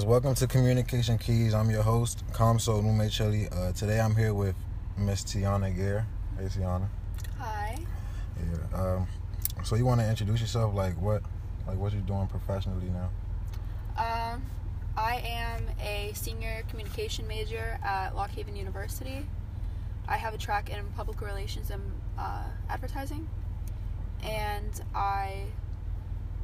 Guys, 0.00 0.06
welcome 0.06 0.34
to 0.34 0.46
Communication 0.46 1.18
Keys. 1.18 1.52
I'm 1.52 1.68
your 1.68 1.82
host, 1.82 2.24
Comso 2.32 2.82
Numecheli. 2.82 3.54
Uh, 3.54 3.70
today 3.72 4.00
I'm 4.00 4.16
here 4.16 4.32
with 4.32 4.54
Miss 4.96 5.22
Tiana 5.22 5.76
Gear. 5.76 6.06
Hey 6.38 6.46
Tiana. 6.46 6.88
Hi. 7.36 7.76
Yeah. 8.38 8.80
Um, 8.80 9.06
so 9.62 9.76
you 9.76 9.84
want 9.84 10.00
to 10.00 10.08
introduce 10.08 10.40
yourself? 10.40 10.74
Like 10.74 10.98
what? 10.98 11.22
Like 11.66 11.76
what 11.76 11.92
you 11.92 12.00
doing 12.00 12.28
professionally 12.28 12.88
now? 12.88 13.10
Um, 13.98 14.42
I 14.96 15.16
am 15.16 15.64
a 15.82 16.12
senior 16.14 16.62
communication 16.70 17.28
major 17.28 17.78
at 17.84 18.16
Lock 18.16 18.30
Haven 18.30 18.56
University. 18.56 19.26
I 20.08 20.16
have 20.16 20.32
a 20.32 20.38
track 20.38 20.70
in 20.70 20.82
public 20.96 21.20
relations 21.20 21.70
and 21.70 21.82
uh, 22.18 22.44
advertising, 22.70 23.28
and 24.22 24.80
I 24.94 25.42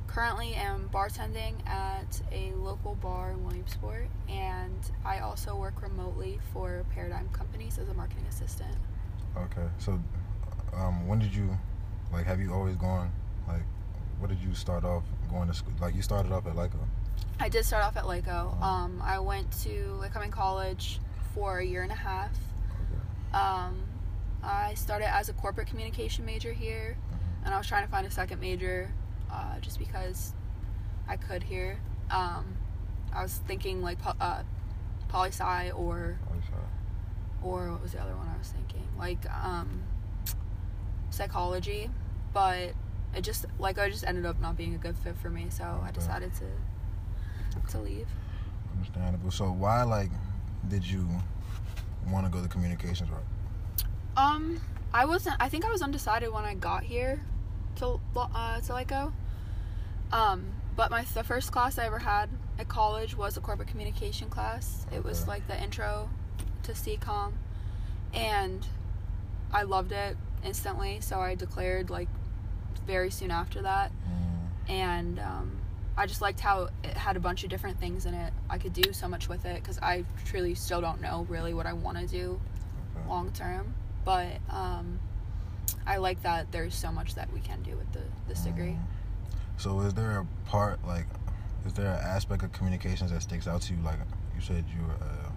currently 0.07 0.55
am 0.55 0.89
bartending 0.93 1.55
at 1.67 2.21
a 2.33 2.53
local 2.53 2.95
bar 2.97 3.33
in 3.33 3.45
Williamsport, 3.45 4.09
and 4.29 4.91
I 5.05 5.19
also 5.19 5.57
work 5.57 5.83
remotely 5.83 6.39
for 6.53 6.85
Paradigm 6.95 7.29
Companies 7.31 7.79
as 7.79 7.89
a 7.89 7.95
marketing 7.95 8.25
assistant. 8.29 8.75
Okay. 9.37 9.69
So, 9.79 10.01
um, 10.75 11.07
when 11.07 11.19
did 11.19 11.35
you, 11.35 11.59
like, 12.13 12.25
have 12.27 12.41
you 12.41 12.53
always 12.53 12.77
gone, 12.77 13.11
like, 13.47 13.63
what 14.19 14.31
did 14.31 14.41
you 14.41 14.55
start 14.55 14.85
off 14.85 15.03
going 15.31 15.49
to 15.49 15.55
school? 15.55 15.75
Like, 15.81 15.95
you 15.95 16.03
started 16.03 16.33
off 16.33 16.47
at 16.47 16.55
Lyco. 16.55 16.79
I 17.39 17.49
did 17.49 17.65
start 17.65 17.85
off 17.85 17.97
at 17.97 18.05
Lyco. 18.05 18.57
Oh. 18.61 18.65
Um, 18.65 19.03
I 19.05 19.19
went 19.19 19.51
to 19.63 19.99
Lycoming 20.01 20.31
College 20.31 21.01
for 21.35 21.59
a 21.59 21.65
year 21.65 21.83
and 21.83 21.93
a 21.93 21.97
half. 21.97 22.31
Okay. 22.33 23.39
Um, 23.39 23.77
I 24.43 24.75
started 24.75 25.13
as 25.13 25.29
a 25.29 25.35
corporate 25.35 25.67
communication 25.67 26.25
major 26.25 26.53
here, 26.53 26.97
Mhm. 26.97 27.45
and 27.47 27.55
I 27.55 27.59
was 27.59 27.67
trying 27.67 27.85
to 27.85 27.91
find 27.91 28.07
a 28.07 28.11
second 28.11 28.41
major 28.41 28.91
uh, 29.31 29.59
just 29.61 29.79
because 29.79 30.33
I 31.09 31.17
could 31.17 31.43
here. 31.43 31.79
Um, 32.11 32.57
I 33.13 33.23
was 33.23 33.41
thinking 33.47 33.83
like 33.83 33.99
po- 34.01 34.17
uh, 34.21 34.43
poli 35.09 35.29
sci 35.29 35.71
or 35.71 36.19
it. 36.33 37.47
or 37.47 37.71
what 37.73 37.83
was 37.83 37.93
the 37.93 38.01
other 38.01 38.15
one 38.15 38.29
I 38.29 38.39
was 38.39 38.49
thinking 38.49 38.87
like 38.99 39.25
um, 39.45 39.83
psychology, 41.11 41.91
but 42.33 42.73
it 43.15 43.23
just 43.23 43.47
like 43.59 43.79
I 43.79 43.91
just 43.91 44.05
ended 44.07 44.27
up 44.27 44.41
not 44.41 44.57
being 44.57 44.75
a 44.75 44.79
good 44.79 44.97
fit 44.99 45.17
for 45.17 45.31
me, 45.31 45.47
so 45.51 45.65
I 45.85 45.91
decided 45.91 46.33
to 46.35 46.45
to 47.71 47.79
leave. 47.79 48.09
Understandable. 48.73 49.31
So 49.31 49.51
why, 49.51 49.83
like, 49.83 50.11
did 50.69 50.85
you 50.85 51.09
want 52.11 52.27
to 52.27 52.33
go 52.33 52.41
the 52.41 52.49
communications 52.49 53.11
route? 53.11 53.25
Um, 54.17 54.61
I 54.93 55.05
wasn't. 55.05 55.37
I 55.41 55.49
think 55.49 55.65
I 55.65 55.71
was 55.71 55.83
undecided 55.83 56.33
when 56.33 56.45
I 56.45 56.55
got 56.55 56.83
here 56.85 57.23
to 57.77 58.01
uh, 58.17 58.61
to 58.61 58.73
Lyco. 58.73 59.13
Um, 60.13 60.53
but 60.77 60.91
my 60.91 61.03
the 61.15 61.25
first 61.25 61.53
class 61.53 61.79
I 61.79 61.87
ever 61.87 61.99
had 61.99 62.29
at 62.59 62.69
college 62.69 63.17
was 63.17 63.37
a 63.37 63.41
corporate 63.41 63.69
communication 63.69 64.29
class. 64.29 64.87
It 64.95 65.05
was 65.05 65.27
like 65.27 65.47
the 65.49 65.61
intro 65.63 66.09
to 66.65 66.73
CCOM, 66.73 67.33
and 68.15 68.67
I 69.53 69.63
loved 69.63 69.93
it 69.93 70.17
instantly. 70.45 71.01
So 71.01 71.21
I 71.21 71.35
declared 71.35 71.91
like 71.91 72.09
very 72.87 73.11
soon 73.11 73.31
after 73.31 73.63
that, 73.63 73.91
Mm, 73.91 74.71
and 74.71 75.19
um, 75.19 75.57
I 75.97 76.07
just 76.07 76.21
liked 76.21 76.41
how 76.41 76.69
it 76.85 76.97
had 76.97 77.17
a 77.17 77.21
bunch 77.21 77.43
of 77.43 77.51
different 77.51 77.81
things 77.81 78.07
in 78.07 78.15
it. 78.15 78.33
I 78.51 78.59
could 78.59 78.73
do 78.75 78.93
so 78.93 79.09
much 79.09 79.29
with 79.29 79.45
it 79.47 79.63
because 79.63 79.79
I 79.79 80.05
truly 80.25 80.55
still 80.55 80.81
don't 80.81 81.01
know 81.01 81.27
really 81.29 81.55
what 81.55 81.67
I 81.67 81.73
want 81.73 81.99
to 81.99 82.07
do 82.07 82.39
okay. 82.97 83.09
long 83.09 83.33
term. 83.33 83.75
But 84.05 84.37
um, 84.51 85.01
I 85.87 85.99
like 85.99 86.23
that 86.23 86.51
there's 86.53 86.75
so 86.75 86.91
much 86.91 87.15
that 87.15 87.33
we 87.33 87.41
can 87.41 87.63
do 87.63 87.77
with 87.77 87.91
the 87.93 88.03
this 88.29 88.41
degree. 88.41 88.77
So 89.57 89.81
is 89.81 89.95
there 89.95 90.19
a 90.19 90.27
part 90.49 90.85
like, 90.87 91.07
is 91.65 91.73
there 91.73 91.87
an 91.93 92.01
aspect 92.05 92.43
of 92.43 92.53
communications 92.53 93.11
that 93.13 93.23
sticks 93.23 93.47
out 93.47 93.63
to 93.63 93.75
you? 93.75 93.81
Like 93.83 93.99
you 94.35 94.41
said, 94.41 94.65
you 94.75 94.85
uh, 95.01 95.31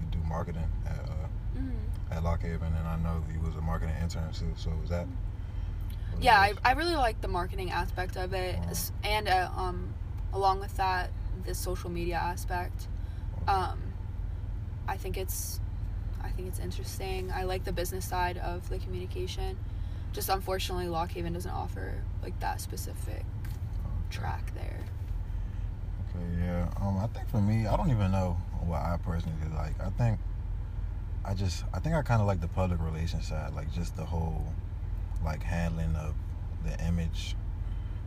you 0.00 0.06
do 0.10 0.18
marketing 0.28 0.68
at 0.86 0.98
uh, 1.08 1.12
Mhm. 1.58 1.76
at 2.10 2.22
Lock 2.24 2.42
Haven, 2.42 2.72
and 2.74 2.88
I 2.88 2.96
know 2.96 3.22
you 3.32 3.40
was 3.40 3.54
a 3.56 3.60
marketing 3.60 3.94
intern 4.02 4.32
too. 4.32 4.52
So 4.56 4.70
is 4.82 4.90
that? 4.90 5.06
Yeah, 6.20 6.38
I? 6.40 6.54
I 6.64 6.72
really 6.72 6.96
like 6.96 7.20
the 7.20 7.28
marketing 7.28 7.70
aspect 7.70 8.16
of 8.16 8.32
it, 8.32 8.56
s- 8.70 8.92
and 9.02 9.28
uh, 9.28 9.50
um, 9.56 9.92
along 10.32 10.60
with 10.60 10.76
that, 10.76 11.10
the 11.44 11.54
social 11.54 11.90
media 11.90 12.16
aspect. 12.16 12.88
Um, 13.46 13.78
I 14.88 14.96
think 14.96 15.16
it's 15.16 15.60
I 16.22 16.30
think 16.30 16.48
it's 16.48 16.58
interesting. 16.58 17.30
I 17.32 17.44
like 17.44 17.64
the 17.64 17.72
business 17.72 18.04
side 18.06 18.38
of 18.38 18.68
the 18.68 18.78
communication. 18.78 19.56
Just 20.14 20.28
unfortunately, 20.28 20.86
Lock 20.86 21.10
Haven 21.10 21.32
doesn't 21.32 21.50
offer 21.50 21.92
like 22.22 22.38
that 22.38 22.60
specific 22.60 23.24
track 24.10 24.54
there. 24.54 24.78
Okay, 26.08 26.24
yeah. 26.40 26.70
Um, 26.80 26.96
I 26.98 27.08
think 27.08 27.28
for 27.28 27.40
me, 27.40 27.66
I 27.66 27.76
don't 27.76 27.90
even 27.90 28.12
know 28.12 28.38
what 28.64 28.80
I 28.80 28.96
personally 29.04 29.36
like. 29.54 29.74
I 29.80 29.90
think 29.90 30.20
I 31.24 31.34
just, 31.34 31.64
I 31.74 31.80
think 31.80 31.96
I 31.96 32.02
kind 32.02 32.20
of 32.20 32.28
like 32.28 32.40
the 32.40 32.46
public 32.46 32.80
relations 32.80 33.26
side, 33.26 33.54
like 33.54 33.72
just 33.74 33.96
the 33.96 34.04
whole, 34.04 34.46
like 35.24 35.42
handling 35.42 35.96
of 35.96 36.14
the 36.64 36.78
image. 36.86 37.34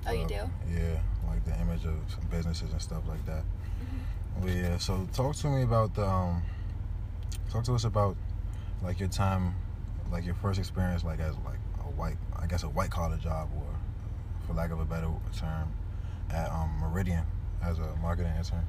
Oh, 0.07 0.13
you 0.13 0.25
do? 0.28 0.50
Yeah, 0.73 1.00
like 1.28 1.44
the 1.44 1.59
image 1.59 1.84
of 1.85 2.29
businesses 2.31 2.72
and 2.72 2.81
stuff 2.81 3.03
like 3.09 3.25
that. 3.25 3.44
But 4.40 4.51
yeah, 4.51 4.78
so 4.78 5.06
talk 5.12 5.35
to 5.38 5.47
me 5.47 5.63
about 5.63 5.94
the, 5.94 6.07
um, 6.07 6.41
talk 7.50 7.66
to 7.66 7.73
us 7.73 7.84
about 7.84 8.16
like 8.81 9.00
your 9.00 9.09
time, 9.09 9.56
like 10.09 10.25
your 10.25 10.35
first 10.35 10.57
experience, 10.57 11.03
like 11.03 11.19
as 11.19 11.35
like 11.44 11.57
white, 11.97 12.18
I 12.35 12.46
guess 12.46 12.63
a 12.63 12.69
white 12.69 12.91
collar 12.91 13.18
job, 13.18 13.50
or 13.56 13.66
for 14.46 14.53
lack 14.53 14.72
of 14.72 14.80
a 14.80 14.85
better 14.85 15.09
term, 15.38 15.74
at 16.30 16.50
um, 16.52 16.78
Meridian 16.80 17.24
as 17.62 17.80
a 17.80 17.96
marketing 18.02 18.34
intern. 18.38 18.66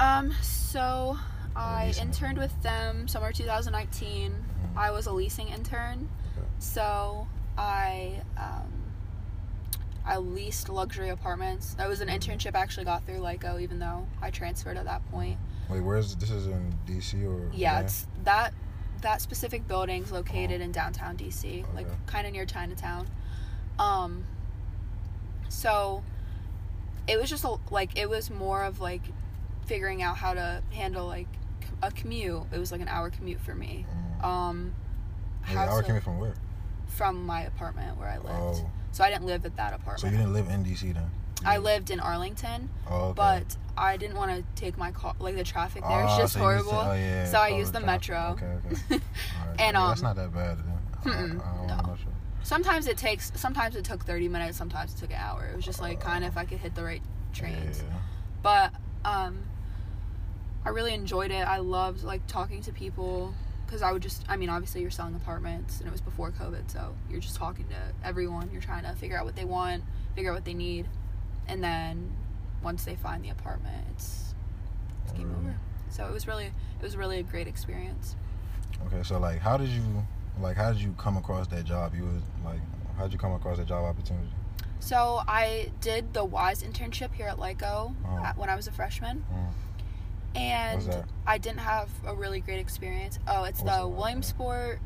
Um, 0.00 0.34
so 0.42 1.16
I 1.54 1.94
interned 2.00 2.38
with 2.38 2.60
them 2.62 3.06
summer 3.08 3.32
2019. 3.32 4.32
Mhm. 4.32 4.76
I 4.76 4.90
was 4.90 5.06
a 5.06 5.12
leasing 5.12 5.48
intern. 5.48 6.08
Okay. 6.36 6.46
So 6.58 7.26
I 7.56 8.22
um, 8.36 8.72
I 10.04 10.16
leased 10.16 10.68
luxury 10.68 11.10
apartments. 11.10 11.74
That 11.74 11.88
was 11.88 12.00
an 12.00 12.08
internship 12.08 12.56
I 12.56 12.60
actually 12.60 12.84
got 12.84 13.04
through 13.04 13.18
Lyco, 13.18 13.60
even 13.60 13.78
though 13.78 14.06
I 14.20 14.30
transferred 14.30 14.76
at 14.76 14.84
that 14.86 15.08
point. 15.10 15.38
Wait, 15.68 15.80
where's 15.80 16.14
this? 16.16 16.30
Is 16.30 16.46
in 16.46 16.74
DC 16.86 17.24
or? 17.24 17.50
Yeah, 17.54 17.74
where? 17.74 17.84
it's 17.84 18.06
that 18.24 18.52
that 19.02 19.20
specific 19.20 19.66
building's 19.68 20.10
located 20.12 20.60
in 20.60 20.72
downtown 20.72 21.16
DC, 21.16 21.64
like 21.74 21.86
Okay. 21.86 21.94
kind 22.06 22.26
of 22.26 22.32
near 22.32 22.46
Chinatown. 22.46 23.06
Um, 23.78 24.24
so 25.48 26.02
it 27.08 27.18
was 27.20 27.28
just 27.28 27.44
a, 27.44 27.56
like 27.70 27.98
it 27.98 28.08
was 28.08 28.30
more 28.30 28.64
of 28.64 28.80
like 28.80 29.02
figuring 29.66 30.02
out 30.02 30.16
how 30.16 30.34
to 30.34 30.62
handle 30.70 31.06
like 31.06 31.26
a 31.82 31.90
commute. 31.90 32.42
It 32.52 32.58
was 32.58 32.72
like 32.72 32.80
an 32.80 32.88
hour 32.88 33.10
commute 33.10 33.40
for 33.40 33.54
me. 33.54 33.86
Mm. 34.20 34.24
Um, 34.24 34.72
Wait, 35.48 35.56
how 35.56 35.64
hour 35.68 35.82
to- 35.82 35.86
came 35.92 36.00
from 36.00 36.18
where? 36.18 36.34
from 36.86 37.24
my 37.24 37.42
apartment 37.42 37.96
where 37.98 38.08
I 38.08 38.16
lived. 38.18 38.28
Oh, 38.30 38.70
So 38.92 39.02
I 39.02 39.08
didn't 39.10 39.24
live 39.24 39.46
at 39.46 39.56
that 39.56 39.72
apartment. 39.72 40.00
so 40.00 40.06
you 40.08 40.16
didn't 40.16 40.34
live 40.34 40.48
in 40.50 40.62
DC 40.62 40.92
then? 40.92 41.10
I 41.44 41.58
lived 41.58 41.90
in 41.90 42.00
Arlington, 42.00 42.68
Oh, 42.88 42.96
okay. 43.08 43.12
but 43.16 43.56
I 43.76 43.96
didn't 43.96 44.16
want 44.16 44.30
to 44.36 44.44
take 44.60 44.76
my 44.78 44.90
car. 44.92 45.14
Like 45.18 45.36
the 45.36 45.44
traffic 45.44 45.82
there 45.88 46.00
is 46.04 46.10
Ah, 46.10 46.18
just 46.18 46.34
so 46.34 46.40
horrible. 46.40 46.72
to- 46.72 46.90
oh, 46.90 46.94
yeah, 46.94 47.24
so 47.30 47.38
I 47.38 47.48
used 47.48 47.72
the 47.72 47.80
traffic. 47.80 47.86
metro. 48.10 48.36
Okay, 48.42 48.46
okay. 48.46 48.76
Right. 48.90 49.60
And, 49.60 49.74
yeah, 49.74 49.86
that's 49.88 50.00
um, 50.00 50.04
not 50.04 50.16
that 50.16 50.32
bad 50.34 50.58
then. 51.04 51.42
No. 51.66 51.96
Sometimes 52.44 52.86
it 52.86 52.96
takes. 52.96 53.32
Sometimes 53.34 53.76
it 53.76 53.84
took 53.84 54.04
thirty 54.04 54.28
minutes. 54.28 54.56
Sometimes 54.58 54.94
it 54.94 54.98
took 54.98 55.10
an 55.10 55.16
hour. 55.20 55.46
It 55.46 55.56
was 55.56 55.64
just 55.64 55.80
like 55.80 56.00
kind 56.00 56.24
of 56.24 56.30
if 56.32 56.36
I 56.36 56.44
could 56.44 56.58
hit 56.58 56.74
the 56.74 56.82
right 56.84 57.02
trains. 57.32 57.82
Yeah. 57.86 57.98
But 58.42 58.72
um, 59.04 59.38
I 60.64 60.70
really 60.70 60.92
enjoyed 60.94 61.30
it. 61.30 61.46
I 61.46 61.58
loved 61.58 62.02
like 62.04 62.26
talking 62.26 62.60
to 62.62 62.72
people 62.72 63.32
because 63.66 63.80
I 63.82 63.92
would 63.92 64.02
just. 64.02 64.24
I 64.28 64.36
mean, 64.36 64.48
obviously 64.48 64.80
you're 64.80 64.90
selling 64.90 65.14
apartments, 65.14 65.78
and 65.78 65.88
it 65.88 65.92
was 65.92 66.00
before 66.00 66.30
COVID, 66.32 66.70
so 66.70 66.94
you're 67.10 67.20
just 67.20 67.36
talking 67.36 67.66
to 67.68 68.06
everyone. 68.06 68.48
You're 68.52 68.60
trying 68.62 68.84
to 68.84 68.92
figure 68.94 69.16
out 69.18 69.24
what 69.24 69.36
they 69.36 69.44
want, 69.44 69.84
figure 70.14 70.30
out 70.30 70.34
what 70.34 70.44
they 70.44 70.54
need, 70.54 70.86
and 71.48 71.62
then 71.62 72.12
once 72.62 72.84
they 72.84 72.94
find 72.96 73.24
the 73.24 73.30
apartment, 73.30 73.84
it's 73.90 74.34
it's 75.04 75.12
game 75.12 75.34
over. 75.38 75.54
So 75.90 76.06
it 76.06 76.12
was 76.12 76.26
really 76.26 76.46
it 76.46 76.82
was 76.82 76.96
really 76.96 77.18
a 77.18 77.22
great 77.22 77.46
experience. 77.48 78.16
Okay, 78.86 79.02
so 79.02 79.18
like, 79.18 79.38
how 79.38 79.56
did 79.56 79.68
you, 79.68 79.82
like, 80.40 80.56
how 80.56 80.72
did 80.72 80.80
you 80.80 80.92
come 80.98 81.16
across 81.16 81.46
that 81.48 81.64
job? 81.64 81.94
You 81.94 82.04
was 82.04 82.22
like, 82.44 82.60
how 82.96 83.04
did 83.04 83.12
you 83.12 83.18
come 83.18 83.32
across 83.32 83.58
that 83.58 83.66
job 83.66 83.84
opportunity? 83.84 84.28
So 84.80 85.20
I 85.28 85.70
did 85.80 86.12
the 86.14 86.24
Wise 86.24 86.62
internship 86.64 87.12
here 87.14 87.26
at 87.28 87.36
Lyco 87.36 87.94
Oh. 88.04 88.24
at- 88.24 88.36
when 88.36 88.48
I 88.50 88.56
was 88.56 88.66
a 88.66 88.72
freshman, 88.72 89.24
Mm. 89.32 89.52
and? 90.34 91.04
I 91.26 91.38
didn't 91.38 91.60
have 91.60 91.88
a 92.04 92.14
really 92.14 92.40
great 92.40 92.58
experience. 92.58 93.18
Oh, 93.28 93.44
it's 93.44 93.60
What's 93.60 93.76
the? 93.78 93.86
Williamsport. 93.88 94.80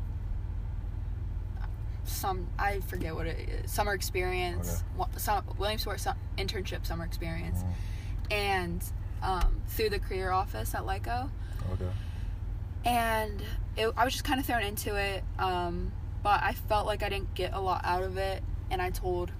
Some 2.07 2.47
I 2.57 2.79
forget 2.81 3.13
what 3.15 3.27
it 3.27 3.49
is. 3.65 3.71
Summer 3.71 3.93
experience. 3.93 4.83
Wa- 4.95 5.07
Some 5.17 5.43
Williamsport 5.57 5.99
sum, 5.99 6.15
internship 6.37 6.85
summer 6.85 7.03
experience, 7.05 7.63
Mm. 7.63 8.31
and 8.33 8.83
um, 9.21 9.61
through 9.67 9.89
the 9.89 9.99
career 9.99 10.31
office 10.31 10.73
at 10.75 10.81
Lyco. 10.83 11.29
Okay. 11.73 11.89
and 12.85 13.41
it, 13.75 13.91
I 13.97 14.05
was 14.05 14.13
just 14.13 14.23
kind 14.23 14.39
of 14.39 14.45
thrown 14.45 14.63
into 14.63 14.95
it. 14.95 15.23
Um, 15.37 15.91
but 16.23 16.41
I 16.41 16.53
felt 16.53 16.85
like 16.85 17.03
I 17.03 17.09
didn't 17.09 17.33
get 17.33 17.53
a 17.53 17.59
lot 17.59 17.81
out 17.83 18.03
of 18.03 18.17
it, 18.17 18.41
and 18.71 18.81
I 18.81 18.89
told 18.91 19.31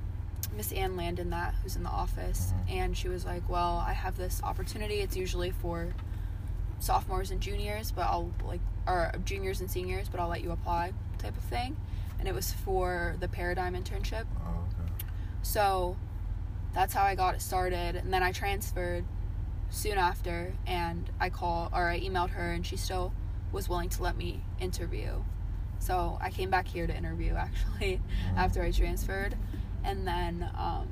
Miss 0.56 0.72
Ann 0.74 0.98
Landon 0.98 1.30
that 1.30 1.56
who's 1.64 1.76
in 1.76 1.84
the 1.84 1.90
office, 1.90 2.54
Mhm. 2.68 2.72
and 2.72 2.98
she 2.98 3.08
was 3.08 3.24
like, 3.26 3.48
"Well, 3.50 3.78
I 3.78 3.94
have 3.94 4.18
this 4.18 4.42
opportunity. 4.44 4.96
It's 4.96 5.16
usually 5.16 5.52
for 5.52 5.94
sophomores 6.80 7.32
and 7.32 7.40
juniors, 7.42 7.92
but 7.92 8.04
I'll 8.04 8.32
like 8.46 8.60
or 8.86 9.12
juniors 9.26 9.62
and 9.62 9.70
seniors, 9.72 10.10
but 10.10 10.20
I'll 10.20 10.28
let 10.30 10.42
you 10.42 10.52
apply 10.52 10.94
type 11.18 11.38
of 11.38 11.44
thing." 11.44 11.78
And 12.20 12.28
it 12.28 12.34
was 12.34 12.52
for 12.54 13.16
the 13.20 13.28
Paradigm 13.28 13.76
internship. 13.76 14.26
Oh, 14.46 14.50
okay. 14.82 14.92
So 15.44 15.96
that's 16.74 16.94
how 16.94 17.04
I 17.04 17.16
got 17.16 17.36
it 17.36 17.42
started. 17.42 17.96
And 17.96 18.14
then 18.14 18.24
I 18.24 18.32
transferred 18.32 19.06
soon 19.70 19.98
after 19.98 20.54
and 20.66 21.10
I 21.20 21.30
called 21.30 21.72
or 21.74 21.88
I 21.90 22.00
emailed 22.00 22.30
her 22.32 22.52
and 22.54 22.66
she 22.66 22.78
still 22.78 23.14
was 23.52 23.68
willing 23.70 23.90
to 23.90 24.04
let 24.04 24.16
me 24.18 24.42
interview. 24.60 25.24
So 25.80 26.18
I 26.22 26.30
came 26.32 26.50
back 26.50 26.68
here 26.68 26.88
to 26.88 26.96
interview 26.96 27.34
actually 27.36 28.02
Mhm. 28.34 28.38
after 28.38 28.64
I 28.64 28.72
transferred. 28.72 29.36
And 29.84 30.08
then 30.08 30.50
um 30.56 30.88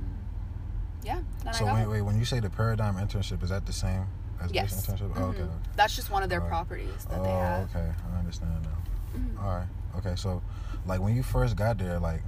yeah, 1.04 1.22
then 1.44 1.54
So 1.54 1.66
I 1.66 1.68
got 1.70 1.76
wait, 1.76 1.82
it. 1.84 1.90
wait. 1.90 2.02
When 2.02 2.18
you 2.18 2.26
say 2.26 2.40
the 2.40 2.50
Paradigm 2.50 2.96
internship, 2.96 3.44
is 3.44 3.50
that 3.50 3.66
the 3.66 3.74
same 3.74 4.06
as 4.42 4.52
Yes. 4.52 4.86
internship? 4.88 5.12
Oh, 5.16 5.26
okay. 5.26 5.40
Mhm. 5.42 5.44
okay. 5.46 5.54
That's 5.76 5.96
just 5.96 6.10
one 6.12 6.24
of 6.24 6.30
their 6.30 6.42
properties 6.42 7.06
that 7.10 7.20
oh, 7.20 7.24
they 7.24 7.30
have. 7.32 7.76
okay. 7.76 7.92
I 8.14 8.18
understand 8.20 8.64
now. 8.64 9.20
Mhm. 9.20 9.44
All 9.44 9.56
right. 9.58 9.68
Okay. 9.98 10.16
So, 10.16 10.42
like, 10.86 11.02
when 11.02 11.16
you 11.16 11.24
first 11.24 11.56
got 11.56 11.78
there, 11.78 12.00
like, 12.00 12.22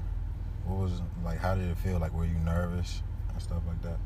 what 0.66 0.80
was 0.80 1.02
like? 1.24 1.40
How 1.40 1.56
did 1.56 1.66
it 1.70 1.78
feel? 1.78 2.00
Like, 2.00 2.14
were 2.14 2.26
you 2.26 2.38
nervous 2.46 3.02
and 3.32 3.42
stuff 3.42 3.62
like 3.68 3.82
that? 3.84 3.98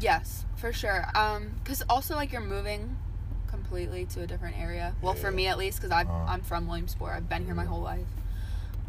Yes, 0.00 0.44
for 0.56 0.72
sure. 0.72 1.06
Um, 1.14 1.52
cause 1.64 1.82
also 1.88 2.14
like 2.16 2.30
you're 2.32 2.40
moving 2.42 2.96
completely 3.48 4.04
to 4.06 4.22
a 4.22 4.26
different 4.26 4.58
area. 4.58 4.94
Well, 5.00 5.14
for 5.14 5.30
me 5.30 5.46
at 5.46 5.56
least, 5.56 5.80
cause 5.80 5.90
I 5.90 6.02
Uh. 6.02 6.26
I'm 6.28 6.42
from 6.42 6.66
Williamsport. 6.66 7.12
I've 7.12 7.28
been 7.28 7.44
here 7.44 7.54
my 7.54 7.64
whole 7.64 7.80
life. 7.80 8.06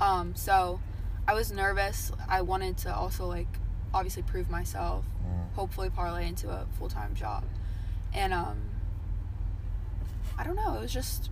Um, 0.01 0.35
so 0.35 0.79
I 1.27 1.33
was 1.33 1.51
nervous. 1.51 2.11
I 2.27 2.41
wanted 2.41 2.77
to 2.79 2.93
also 2.93 3.25
like 3.25 3.47
obviously 3.93 4.23
prove 4.23 4.49
myself. 4.49 5.05
Mm. 5.25 5.55
Hopefully 5.55 5.89
parlay 5.89 6.27
into 6.27 6.49
a 6.49 6.65
full 6.77 6.89
time 6.89 7.15
job, 7.15 7.43
and 8.13 8.33
um, 8.33 8.57
I 10.37 10.43
don't 10.43 10.55
know. 10.55 10.75
It 10.75 10.81
was 10.81 10.93
just, 10.93 11.29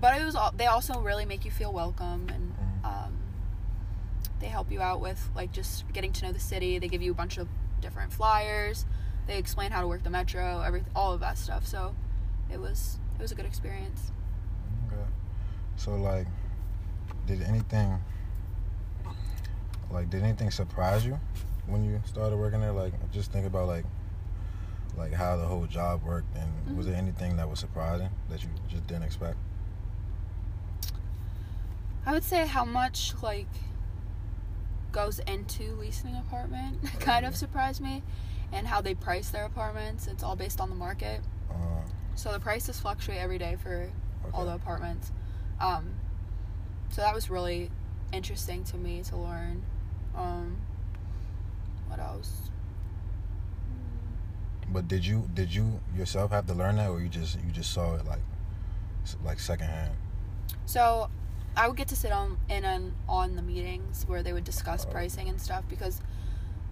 but 0.00 0.20
it 0.20 0.24
was. 0.24 0.34
al- 0.36 0.52
They 0.56 0.66
also 0.66 1.00
really 1.00 1.24
make 1.24 1.44
you 1.44 1.50
feel 1.50 1.72
welcome 1.72 2.28
and 2.28 2.54
Mhm. 2.56 2.84
um, 3.06 3.12
they 4.40 4.48
help 4.48 4.70
you 4.70 4.80
out 4.82 5.00
with 5.00 5.30
like 5.34 5.52
just 5.52 5.90
getting 5.92 6.12
to 6.14 6.26
know 6.26 6.32
the 6.32 6.40
city. 6.40 6.78
They 6.78 6.88
give 6.88 7.02
you 7.02 7.10
a 7.12 7.14
bunch 7.14 7.38
of 7.38 7.48
different 7.80 8.12
flyers. 8.12 8.84
They 9.26 9.38
explain 9.38 9.72
how 9.72 9.80
to 9.80 9.88
work 9.88 10.02
the 10.02 10.10
metro, 10.10 10.60
every 10.60 10.84
all 10.94 11.12
of 11.12 11.20
that 11.20 11.38
stuff. 11.38 11.66
So 11.66 11.94
it 12.50 12.60
was 12.60 12.98
it 13.18 13.22
was 13.22 13.32
a 13.32 13.34
good 13.34 13.46
experience. 13.46 14.12
Okay. 14.88 15.02
So, 15.76 15.94
like, 15.96 16.26
did 17.26 17.42
anything, 17.42 18.00
like, 19.90 20.10
did 20.10 20.22
anything 20.22 20.50
surprise 20.50 21.04
you 21.04 21.18
when 21.66 21.82
you 21.84 22.00
started 22.06 22.36
working 22.36 22.60
there? 22.60 22.72
Like, 22.72 22.92
just 23.12 23.32
think 23.32 23.46
about 23.46 23.66
like, 23.68 23.84
like 24.96 25.12
how 25.12 25.36
the 25.36 25.44
whole 25.46 25.66
job 25.66 26.02
worked, 26.04 26.34
and 26.36 26.76
was 26.76 26.86
Mhm. 26.86 26.90
there 26.90 26.98
anything 26.98 27.36
that 27.36 27.48
was 27.48 27.58
surprising 27.58 28.10
that 28.28 28.42
you 28.42 28.48
just 28.68 28.86
didn't 28.86 29.02
expect? 29.04 29.36
I 32.06 32.12
would 32.12 32.24
say 32.24 32.46
how 32.46 32.64
much 32.64 33.12
like 33.22 33.48
goes 34.92 35.18
into 35.18 35.74
leasing 35.74 36.10
an 36.10 36.16
apartment 36.16 36.82
kind 37.00 37.26
of 37.26 37.36
surprised 37.36 37.80
me, 37.80 38.02
and 38.52 38.66
how 38.66 38.80
they 38.80 38.94
price 38.94 39.28
their 39.30 39.44
apartments. 39.44 40.06
It's 40.06 40.22
all 40.22 40.36
based 40.36 40.60
on 40.60 40.70
the 40.70 40.76
market. 40.76 41.20
Uh, 41.50 41.54
So 42.14 42.32
the 42.32 42.40
prices 42.40 42.78
fluctuate 42.80 43.18
every 43.18 43.38
day 43.38 43.56
for 43.62 43.90
all 44.32 44.44
the 44.46 44.54
apartments. 44.54 45.12
Um, 45.60 45.94
so 46.90 47.02
that 47.02 47.14
was 47.14 47.28
really 47.28 47.70
interesting 48.12 48.64
to 48.64 48.76
me 48.76 49.02
to 49.02 49.16
learn. 49.16 49.62
Um, 50.14 50.56
what 51.88 51.98
else? 51.98 52.50
But 54.68 54.88
did 54.88 55.04
you 55.04 55.28
did 55.34 55.54
you 55.54 55.80
yourself 55.96 56.30
have 56.30 56.46
to 56.46 56.54
learn 56.54 56.76
that, 56.76 56.90
or 56.90 57.00
you 57.00 57.08
just 57.08 57.38
you 57.44 57.52
just 57.52 57.72
saw 57.72 57.96
it 57.96 58.06
like 58.06 58.22
like 59.24 59.38
secondhand? 59.38 59.92
So 60.64 61.10
I 61.56 61.68
would 61.68 61.76
get 61.76 61.88
to 61.88 61.96
sit 61.96 62.12
on 62.12 62.36
in 62.48 62.64
on, 62.64 62.94
on 63.08 63.36
the 63.36 63.42
meetings 63.42 64.04
where 64.06 64.22
they 64.22 64.32
would 64.32 64.44
discuss 64.44 64.84
pricing 64.84 65.28
and 65.28 65.40
stuff 65.40 65.64
because 65.68 66.00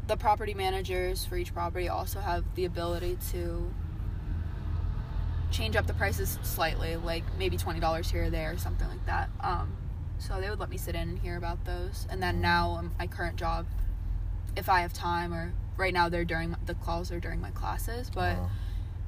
the 0.06 0.16
property 0.16 0.52
managers 0.54 1.24
for 1.24 1.36
each 1.36 1.54
property 1.54 1.88
also 1.88 2.20
have 2.20 2.44
the 2.54 2.66
ability 2.66 3.16
to 3.32 3.72
change 5.50 5.76
up 5.76 5.86
the 5.86 5.94
prices 5.94 6.38
slightly, 6.42 6.96
like 6.96 7.24
maybe 7.38 7.56
twenty 7.56 7.80
dollars 7.80 8.10
here 8.10 8.24
or 8.24 8.30
there, 8.30 8.52
or 8.52 8.58
something 8.58 8.88
like 8.88 9.04
that. 9.06 9.30
Um, 9.40 9.76
so 10.18 10.40
they 10.40 10.50
would 10.50 10.60
let 10.60 10.68
me 10.70 10.76
sit 10.76 10.94
in 10.94 11.08
and 11.08 11.18
hear 11.18 11.36
about 11.36 11.64
those. 11.64 12.06
And 12.10 12.22
then 12.22 12.40
now, 12.40 12.72
um, 12.72 12.92
my 12.98 13.06
current 13.06 13.36
job, 13.36 13.66
if 14.56 14.68
I 14.68 14.80
have 14.80 14.92
time, 14.92 15.32
or 15.32 15.52
right 15.76 15.92
now 15.94 16.08
they're 16.08 16.24
during 16.24 16.54
the 16.66 16.74
calls 16.74 17.10
are 17.10 17.20
during 17.20 17.40
my 17.40 17.50
classes, 17.50 18.10
but 18.14 18.36
Uh, 18.36 18.48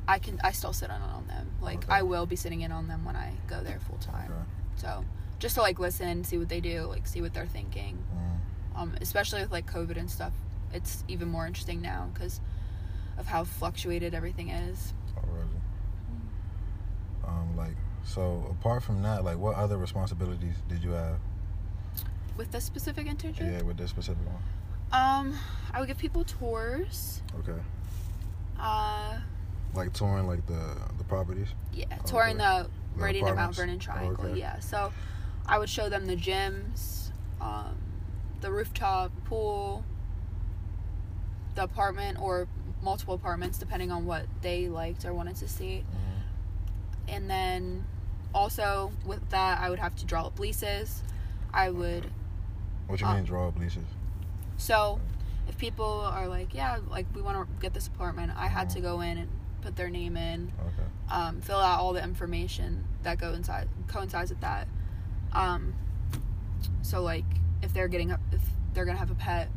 I 0.08 0.18
can 0.20 0.40
I 0.42 0.52
still 0.52 0.72
sit 0.72 0.86
in 0.88 1.02
on 1.02 1.26
them. 1.26 1.50
Like 1.60 1.84
Okay. 1.84 1.92
I 1.92 2.02
will 2.02 2.26
be 2.26 2.36
sitting 2.36 2.60
in 2.62 2.70
on 2.72 2.86
them 2.88 3.04
when 3.04 3.16
I 3.16 3.34
go 3.48 3.62
there 3.62 3.80
full 3.80 3.98
time. 3.98 4.30
okay. 4.32 4.50
So 4.76 5.04
just 5.38 5.54
to 5.56 5.60
like 5.62 5.78
listen, 5.78 6.24
see 6.24 6.38
what 6.38 6.48
they 6.48 6.60
do, 6.60 6.82
like 6.84 7.06
see 7.06 7.20
what 7.22 7.34
they're 7.34 7.46
thinking. 7.46 7.98
Mm. 8.14 8.80
Um, 8.80 8.94
especially 9.00 9.40
with 9.42 9.50
like 9.52 9.70
COVID 9.70 9.96
and 9.96 10.10
stuff, 10.10 10.32
it's 10.72 11.04
even 11.08 11.28
more 11.28 11.46
interesting 11.46 11.80
now 11.80 12.08
because 12.12 12.40
of 13.18 13.26
how 13.26 13.44
fluctuated 13.44 14.14
everything 14.14 14.50
is. 14.50 14.92
Already. 15.16 15.48
Um, 17.26 17.56
like 17.56 17.76
so. 18.04 18.46
Apart 18.60 18.82
from 18.82 19.02
that, 19.02 19.24
like, 19.24 19.38
what 19.38 19.56
other 19.56 19.76
responsibilities 19.78 20.54
did 20.68 20.82
you 20.82 20.90
have? 20.90 21.16
With 22.36 22.50
this 22.52 22.64
specific 22.64 23.06
internship, 23.06 23.40
Yeah, 23.50 23.62
with 23.62 23.78
this 23.78 23.90
specific 23.90 24.22
one. 24.26 24.42
um, 24.92 25.34
I 25.72 25.80
would 25.80 25.88
give 25.88 25.98
people 25.98 26.24
tours. 26.24 27.22
Okay. 27.40 27.58
Uh, 28.60 29.18
Like 29.74 29.92
touring, 29.92 30.26
like 30.26 30.46
the 30.46 30.76
the 30.98 31.04
properties. 31.04 31.48
yeah, 31.72 31.86
touring 32.06 32.36
the 32.36 32.68
The 32.94 33.00
Meridian 33.00 33.26
and 33.26 33.36
Mount? 33.36 33.54
Vernon 33.56 33.78
Triangle. 33.78 34.26
Okay. 34.26 34.38
Yeah, 34.38 34.58
so 34.60 34.92
I 35.46 35.58
would 35.58 35.68
show 35.68 35.88
them 35.88 36.06
the 36.06 36.16
gyms, 36.16 37.10
um, 37.40 37.76
the 38.40 38.50
rooftop 38.50 39.12
pool, 39.24 39.84
the 41.54 41.62
apartment 41.62 42.18
or 42.20 42.48
multiple 42.82 43.14
apartments 43.14 43.58
depending 43.58 43.90
on 43.90 44.04
what 44.04 44.26
they 44.42 44.68
liked 44.68 45.04
or 45.04 45.14
wanted 45.14 45.36
to 45.36 45.48
see. 45.48 45.84
Mm. 45.90 47.12
and 47.14 47.30
then 47.30 47.84
also 48.34 48.92
with 49.06 49.26
that 49.30 49.60
I 49.60 49.70
would 49.70 49.78
have 49.78 49.94
to 49.96 50.04
draw 50.04 50.26
up 50.26 50.38
leases. 50.40 51.02
I 51.54 51.70
would 51.70 52.10
What 52.88 53.00
you 53.00 53.06
Uh, 53.06 53.14
mean 53.14 53.24
draw 53.24 53.48
up 53.48 53.58
leases? 53.58 53.86
so 54.56 55.00
if 55.48 55.56
people 55.56 56.00
are 56.00 56.26
like, 56.28 56.52
yeah, 56.52 56.78
like 56.90 57.06
we 57.14 57.22
want 57.22 57.38
to 57.48 57.60
get 57.60 57.72
this 57.72 57.86
apartment, 57.86 58.32
I 58.36 58.48
had 58.48 58.68
Mhm. 58.68 58.72
to 58.74 58.80
go 58.80 59.00
in 59.00 59.18
and 59.18 59.30
put 59.62 59.76
their 59.76 59.88
name 59.88 60.16
in, 60.16 60.52
Okay. 60.60 60.88
um, 61.08 61.40
fill 61.40 61.60
out 61.60 61.78
all 61.80 61.92
the 61.92 62.02
information 62.02 62.84
that 63.04 63.18
go 63.18 63.32
inside 63.32 63.68
coincides 63.86 64.30
with 64.30 64.40
that. 64.40 64.66
Um, 65.36 65.74
so 66.82 67.02
like 67.02 67.24
if 67.62 67.72
they're 67.74 67.88
getting 67.88 68.10
a, 68.10 68.18
if 68.32 68.40
they're 68.74 68.84
gonna 68.84 68.98
have 68.98 69.10
a 69.10 69.14
pet, 69.16 69.48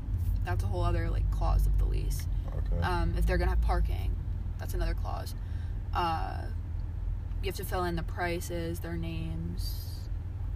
that's 0.45 0.63
a 0.63 0.67
whole 0.67 0.83
other 0.83 1.09
like 1.09 1.29
clause 1.31 1.65
of 1.65 1.77
the 1.79 1.85
lease. 1.85 2.27
Okay. 2.73 2.81
Um, 2.83 3.13
if 3.17 3.25
they're 3.25 3.37
gonna 3.37 3.51
have 3.51 3.61
parking, 3.61 4.15
that's 4.59 4.73
another 4.73 4.93
clause. 4.93 5.33
Uh, 5.93 6.41
you 7.41 7.47
have 7.47 7.55
to 7.55 7.63
fill 7.65 7.85
in 7.85 7.95
the 7.95 8.03
prices, 8.03 8.79
their 8.79 8.97
names, 8.97 9.95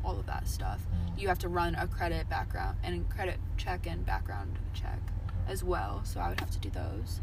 all 0.04 0.20
of 0.20 0.26
that 0.26 0.48
stuff. 0.48 0.82
Mm. 1.16 1.22
You 1.22 1.28
have 1.30 1.40
to 1.40 1.48
run 1.50 1.76
a 1.76 1.88
credit 1.88 2.28
background 2.30 2.78
and 2.84 3.10
credit 3.10 3.38
check 3.58 3.88
and 3.88 4.06
background 4.06 4.58
check 4.74 5.00
Okay. 5.28 5.52
as 5.54 5.64
well. 5.64 6.02
So 6.04 6.20
I 6.20 6.28
would 6.30 6.40
have 6.42 6.52
to 6.52 6.60
do 6.60 6.70
those. 6.70 7.22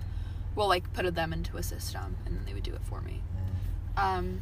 Well, 0.54 0.66
like 0.68 0.90
put 0.94 1.14
them 1.14 1.32
into 1.32 1.58
a 1.58 1.62
system, 1.62 2.16
and 2.24 2.36
then 2.36 2.44
they 2.46 2.54
would 2.54 2.62
do 2.62 2.72
it 2.72 2.82
for 2.84 3.00
me. 3.02 3.22
Mm. 3.96 4.02
Um, 4.02 4.40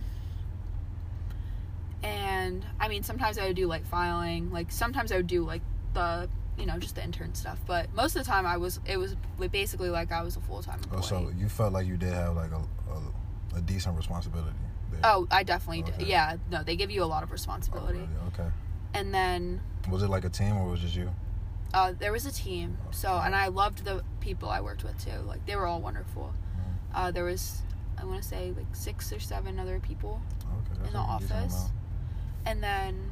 and 2.03 2.65
I 2.81 2.89
mean, 2.89 3.03
sometimes 3.03 3.39
I 3.39 3.47
would 3.47 3.57
do 3.57 3.67
like 3.67 3.87
filing. 3.87 4.51
Like 4.53 4.71
sometimes 4.71 5.13
I 5.13 5.17
would 5.17 5.27
do 5.27 5.45
like 5.45 5.63
the 5.95 6.29
you 6.59 6.67
know 6.67 6.79
just 6.79 6.95
the 6.97 7.05
intern 7.05 7.35
stuff. 7.35 7.59
But 7.67 7.93
most 7.95 8.17
of 8.17 8.25
the 8.25 8.31
time, 8.31 8.47
I 8.47 8.57
was 8.57 8.81
it 8.87 8.97
was 8.97 9.17
basically 9.51 9.91
like 9.91 10.13
I 10.13 10.23
was 10.23 10.37
a 10.37 10.41
full 10.41 10.63
time 10.63 10.81
employee. 10.83 10.99
Oh, 10.99 11.03
so 11.03 11.33
you 11.37 11.49
felt 11.49 11.73
like 11.73 11.87
you 11.87 11.97
did 11.97 12.13
have 12.13 12.37
like 12.37 12.51
a 12.53 12.63
a, 13.55 13.59
a 13.59 13.61
decent 13.61 13.97
responsibility. 13.97 14.51
There. 14.91 15.01
Oh, 15.05 15.27
I 15.31 15.43
definitely 15.43 15.83
did. 15.83 16.07
Yeah, 16.07 16.37
no, 16.51 16.63
they 16.63 16.75
give 16.77 16.91
you 16.91 17.05
a 17.05 17.07
lot 17.07 17.23
of 17.23 17.29
Oh, 17.29 17.33
responsibility. 17.33 17.99
really? 17.99 18.11
Okay. 18.29 18.49
And 18.95 19.13
then 19.13 19.61
Was 19.91 20.03
it 20.03 20.09
like 20.09 20.25
a 20.25 20.31
team 20.31 20.57
or 20.57 20.69
was 20.71 20.81
it 20.81 20.85
just 20.85 20.97
you? 20.97 21.11
uh, 21.75 21.93
there 21.99 22.11
was 22.11 22.25
a 22.25 22.33
team. 22.33 22.79
So, 22.91 23.11
Oh. 23.13 23.21
and 23.23 23.37
I 23.37 23.49
loved 23.49 23.85
the 23.85 24.03
people 24.21 24.49
I 24.49 24.63
worked 24.63 24.85
with 24.85 24.97
too. 25.05 25.19
Like 25.27 25.45
they 25.45 25.57
were 25.57 25.67
all 25.67 25.81
wonderful. 25.83 26.33
Mm. 26.57 26.97
Uh, 26.99 27.11
there 27.11 27.25
was, 27.25 27.61
I 27.99 28.05
want 28.07 28.23
to 28.23 28.27
say, 28.29 28.55
like 28.57 28.75
six 28.75 29.13
or 29.13 29.21
seven 29.21 29.59
other 29.59 29.79
people 29.79 30.23
Okay. 30.73 30.87
in 30.87 30.93
the 30.95 30.99
office. 30.99 31.71
And 32.47 32.63
then, 32.63 33.11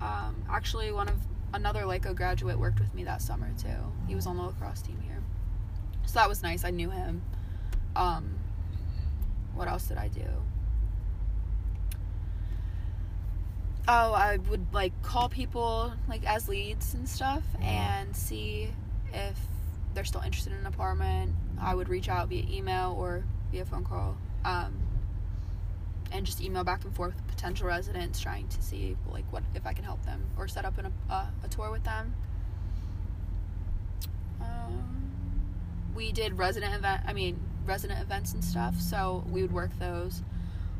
um, 0.00 0.34
actually, 0.50 0.90
one 0.92 1.08
of 1.08 1.16
another 1.54 1.82
Lyco 1.82 2.14
graduate 2.14 2.58
worked 2.58 2.80
with 2.80 2.92
me 2.94 3.04
that 3.04 3.22
summer 3.22 3.50
too. 3.58 3.68
He 4.08 4.14
was 4.14 4.26
on 4.26 4.36
the 4.36 4.42
lacrosse 4.42 4.82
team 4.82 5.00
here, 5.02 5.22
so 6.04 6.14
that 6.18 6.28
was 6.28 6.42
nice. 6.42 6.64
I 6.64 6.70
knew 6.70 6.90
him. 6.90 7.22
Um, 7.94 8.34
what 9.54 9.68
else 9.68 9.86
did 9.88 9.96
I 9.98 10.08
do? 10.08 10.26
Oh, 13.88 14.12
I 14.12 14.38
would 14.50 14.66
like 14.74 15.00
call 15.02 15.28
people 15.28 15.92
like 16.08 16.24
as 16.26 16.48
leads 16.48 16.94
and 16.94 17.08
stuff 17.08 17.42
Mhm. 17.58 17.62
and 17.64 18.16
see 18.16 18.72
if 19.12 19.38
they're 19.94 20.04
still 20.04 20.22
interested 20.22 20.52
in 20.52 20.58
an 20.58 20.66
apartment, 20.66 21.34
I 21.58 21.74
would 21.74 21.88
reach 21.88 22.08
out 22.08 22.28
via 22.28 22.44
email 22.50 22.94
or 22.98 23.24
via 23.52 23.64
phone 23.64 23.84
call, 23.84 24.16
um, 24.44 24.74
and 26.12 26.24
just 26.24 26.40
email 26.40 26.64
back 26.64 26.84
and 26.84 26.94
forth 26.94 27.14
with 27.14 27.26
potential 27.26 27.66
residents, 27.66 28.20
trying 28.20 28.48
to 28.48 28.62
see 28.62 28.96
like 29.10 29.24
what 29.32 29.42
if 29.54 29.66
I 29.66 29.72
can 29.72 29.84
help 29.84 30.04
them 30.04 30.22
or 30.38 30.48
set 30.48 30.64
up 30.64 30.78
an, 30.78 30.92
a 31.10 31.48
tour 31.50 31.70
with 31.70 31.84
them. 31.84 32.14
Um, 34.40 35.12
we 35.94 36.12
did 36.12 36.38
resident 36.38 36.74
event. 36.74 37.02
I 37.06 37.12
mean 37.12 37.40
resident 37.66 38.00
events 38.00 38.32
and 38.32 38.44
stuff. 38.44 38.80
So 38.80 39.24
we 39.30 39.42
would 39.42 39.52
work 39.52 39.70
those. 39.78 40.22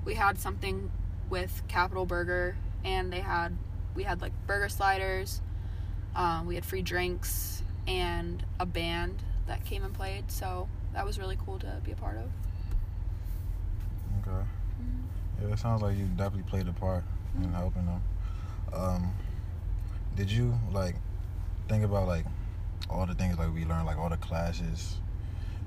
We 0.05 0.15
had 0.15 0.39
something 0.39 0.91
with 1.29 1.63
Capital 1.69 2.07
Burger, 2.07 2.57
and 2.85 3.13
they 3.13 3.21
had 3.21 3.57
we 3.95 4.05
had 4.05 4.21
like 4.21 4.33
burger 4.47 4.69
sliders. 4.69 5.41
Um, 6.15 6.47
we 6.47 6.55
had 6.55 6.65
free 6.65 6.83
drinks 6.83 7.63
and 7.87 8.43
a 8.59 8.67
band 8.67 9.23
that 9.47 9.65
came 9.65 9.85
and 9.85 9.93
played. 9.93 10.31
So 10.31 10.69
that 10.95 11.05
was 11.05 11.19
really 11.19 11.37
cool 11.45 11.59
to 11.59 11.81
be 11.85 11.93
a 11.93 11.97
part 11.97 12.17
of. 12.17 12.31
Okay. 14.21 14.47
Yeah, 15.41 15.53
it 15.53 15.59
sounds 15.59 15.83
like 15.83 15.97
you 15.97 16.07
definitely 16.17 16.49
played 16.49 16.69
a 16.69 16.73
part 16.73 17.05
in 17.37 17.53
helping 17.53 17.87
them. 17.87 18.03
Um, 18.73 19.15
did 20.17 20.31
you 20.31 20.59
like 20.73 20.97
think 21.69 21.85
about 21.85 22.09
like 22.09 22.25
all 22.89 23.07
the 23.07 23.15
things 23.15 23.39
like 23.39 23.53
we 23.53 23.65
learned, 23.65 23.87
like 23.87 23.99
all 23.99 24.09
the 24.09 24.17
classes 24.17 24.99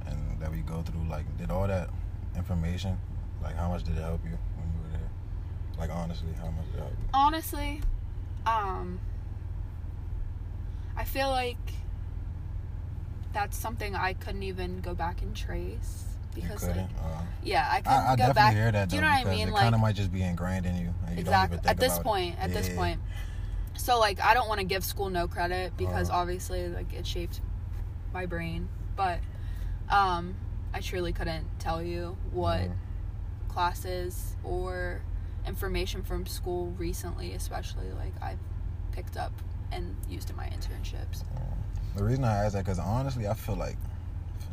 and 0.07 0.39
that 0.39 0.51
we 0.51 0.59
go 0.59 0.81
through? 0.81 1.07
Like, 1.09 1.25
did 1.37 1.51
all 1.51 1.67
that 1.67 1.89
information, 2.35 2.97
like, 3.41 3.55
how 3.55 3.69
much 3.69 3.83
did 3.83 3.97
it 3.97 4.01
help 4.01 4.23
you 4.23 4.37
when 4.57 4.69
you 4.73 4.81
were 4.83 4.97
there? 4.97 5.09
Like, 5.77 5.91
honestly, 5.91 6.29
how 6.39 6.49
much 6.49 6.65
did 6.67 6.75
it 6.75 6.79
help 6.79 6.91
you? 6.91 7.09
Honestly, 7.13 7.81
um, 8.45 8.99
I 10.95 11.03
feel 11.03 11.29
like 11.29 11.57
that's 13.33 13.57
something 13.57 13.95
I 13.95 14.13
couldn't 14.13 14.43
even 14.43 14.81
go 14.81 14.93
back 14.93 15.21
and 15.21 15.35
trace 15.35 16.05
because 16.35 16.67
like 16.67 16.77
uh, 16.77 17.21
yeah, 17.43 17.67
I 17.71 17.81
couldn't 17.81 17.97
I, 17.97 18.13
I 18.13 18.15
go 18.15 18.33
back. 18.33 18.53
hear 18.53 18.71
that 18.71 18.89
Do 18.89 18.95
you 18.95 19.01
know 19.01 19.07
what 19.07 19.27
I 19.27 19.29
mean? 19.31 19.47
it 19.47 19.51
Like 19.53 19.61
kind 19.61 19.75
of 19.75 19.81
might 19.81 19.95
just 19.95 20.11
be 20.11 20.21
ingrained 20.21 20.65
in 20.65 20.75
you, 20.75 20.93
you 21.11 21.17
exactly 21.17 21.23
don't 21.23 21.35
even 21.45 21.59
think 21.59 21.67
at 21.67 21.79
this 21.79 21.99
point 21.99 22.35
it. 22.39 22.43
at 22.43 22.53
this 22.53 22.69
point 22.69 22.99
so 23.77 23.97
like 23.99 24.19
i 24.21 24.33
don't 24.33 24.49
want 24.49 24.59
to 24.59 24.65
give 24.65 24.83
school 24.83 25.09
no 25.09 25.27
credit 25.27 25.71
because 25.77 26.09
Uh. 26.09 26.13
obviously 26.15 26.67
like 26.67 26.91
it 26.93 27.07
shaped 27.07 27.39
my 28.13 28.25
brain 28.25 28.67
but 28.97 29.19
um 29.89 30.35
i 30.73 30.81
truly 30.81 31.13
couldn't 31.13 31.45
tell 31.59 31.81
you 31.81 32.17
what 32.31 32.59
Mhm. 32.61 32.75
classes 33.47 34.35
or 34.43 35.01
information 35.47 36.03
from 36.03 36.25
school 36.25 36.71
recently 36.77 37.33
especially 37.33 37.89
like 37.97 38.11
i've 38.21 38.39
picked 38.91 39.15
up 39.17 39.31
and 39.71 39.95
used 40.09 40.29
in 40.29 40.35
my 40.35 40.45
internships 40.47 41.23
The 41.95 42.03
reason 42.03 42.23
I 42.25 42.43
ask 42.45 42.53
that 42.53 42.65
because 42.65 42.79
honestly, 42.79 43.27
I 43.27 43.33
feel 43.33 43.55
like 43.55 43.77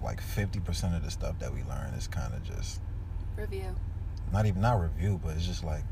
like 0.06 0.20
fifty 0.22 0.60
percent 0.60 0.94
of 0.94 1.04
the 1.04 1.10
stuff 1.10 1.38
that 1.40 1.52
we 1.52 1.62
learn 1.64 1.92
is 1.98 2.06
kind 2.08 2.32
of 2.32 2.42
just 2.42 2.80
review 3.36 3.75
not 4.32 4.46
even 4.46 4.62
not 4.62 4.80
review, 4.80 5.20
but 5.22 5.36
it's 5.36 5.46
just 5.46 5.62
like 5.64 5.82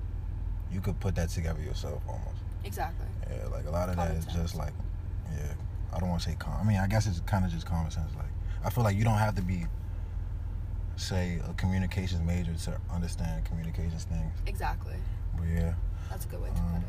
you 0.72 0.80
could 0.80 0.98
put 1.00 1.14
that 1.16 1.28
together 1.28 1.60
yourself 1.60 2.00
almost. 2.08 2.40
exactly 2.64 3.06
Yeah, 3.30 3.46
like 3.48 3.66
a 3.66 3.70
lot 3.70 3.88
of 3.90 3.96
that 3.96 4.06
Common 4.06 4.16
is 4.16 4.24
sense. 4.24 4.36
just 4.36 4.54
like, 4.56 4.72
yeah. 5.32 5.52
I 5.92 5.98
don't 6.00 6.08
want 6.08 6.22
to 6.22 6.30
say 6.30 6.36
com. 6.36 6.54
I 6.60 6.64
mean, 6.64 6.78
I 6.78 6.86
guess 6.88 7.06
it's 7.06 7.20
kind 7.20 7.44
of 7.44 7.52
just 7.52 7.66
common 7.66 7.90
sense. 7.92 8.10
Like, 8.16 8.32
I 8.64 8.70
feel 8.70 8.82
like 8.82 8.96
you 8.96 9.04
don't 9.04 9.18
have 9.18 9.36
to 9.36 9.42
be, 9.42 9.66
say, 10.96 11.38
a 11.48 11.52
communications 11.54 12.22
major 12.26 12.52
to 12.64 12.80
understand 12.92 13.44
communications 13.44 14.02
things. 14.04 14.32
exactly 14.46 14.94
But 15.36 15.46
yeah. 15.46 15.74
that's 16.10 16.24
a 16.24 16.28
good 16.28 16.42
way 16.42 16.48
to 16.48 16.60
Um, 16.60 16.84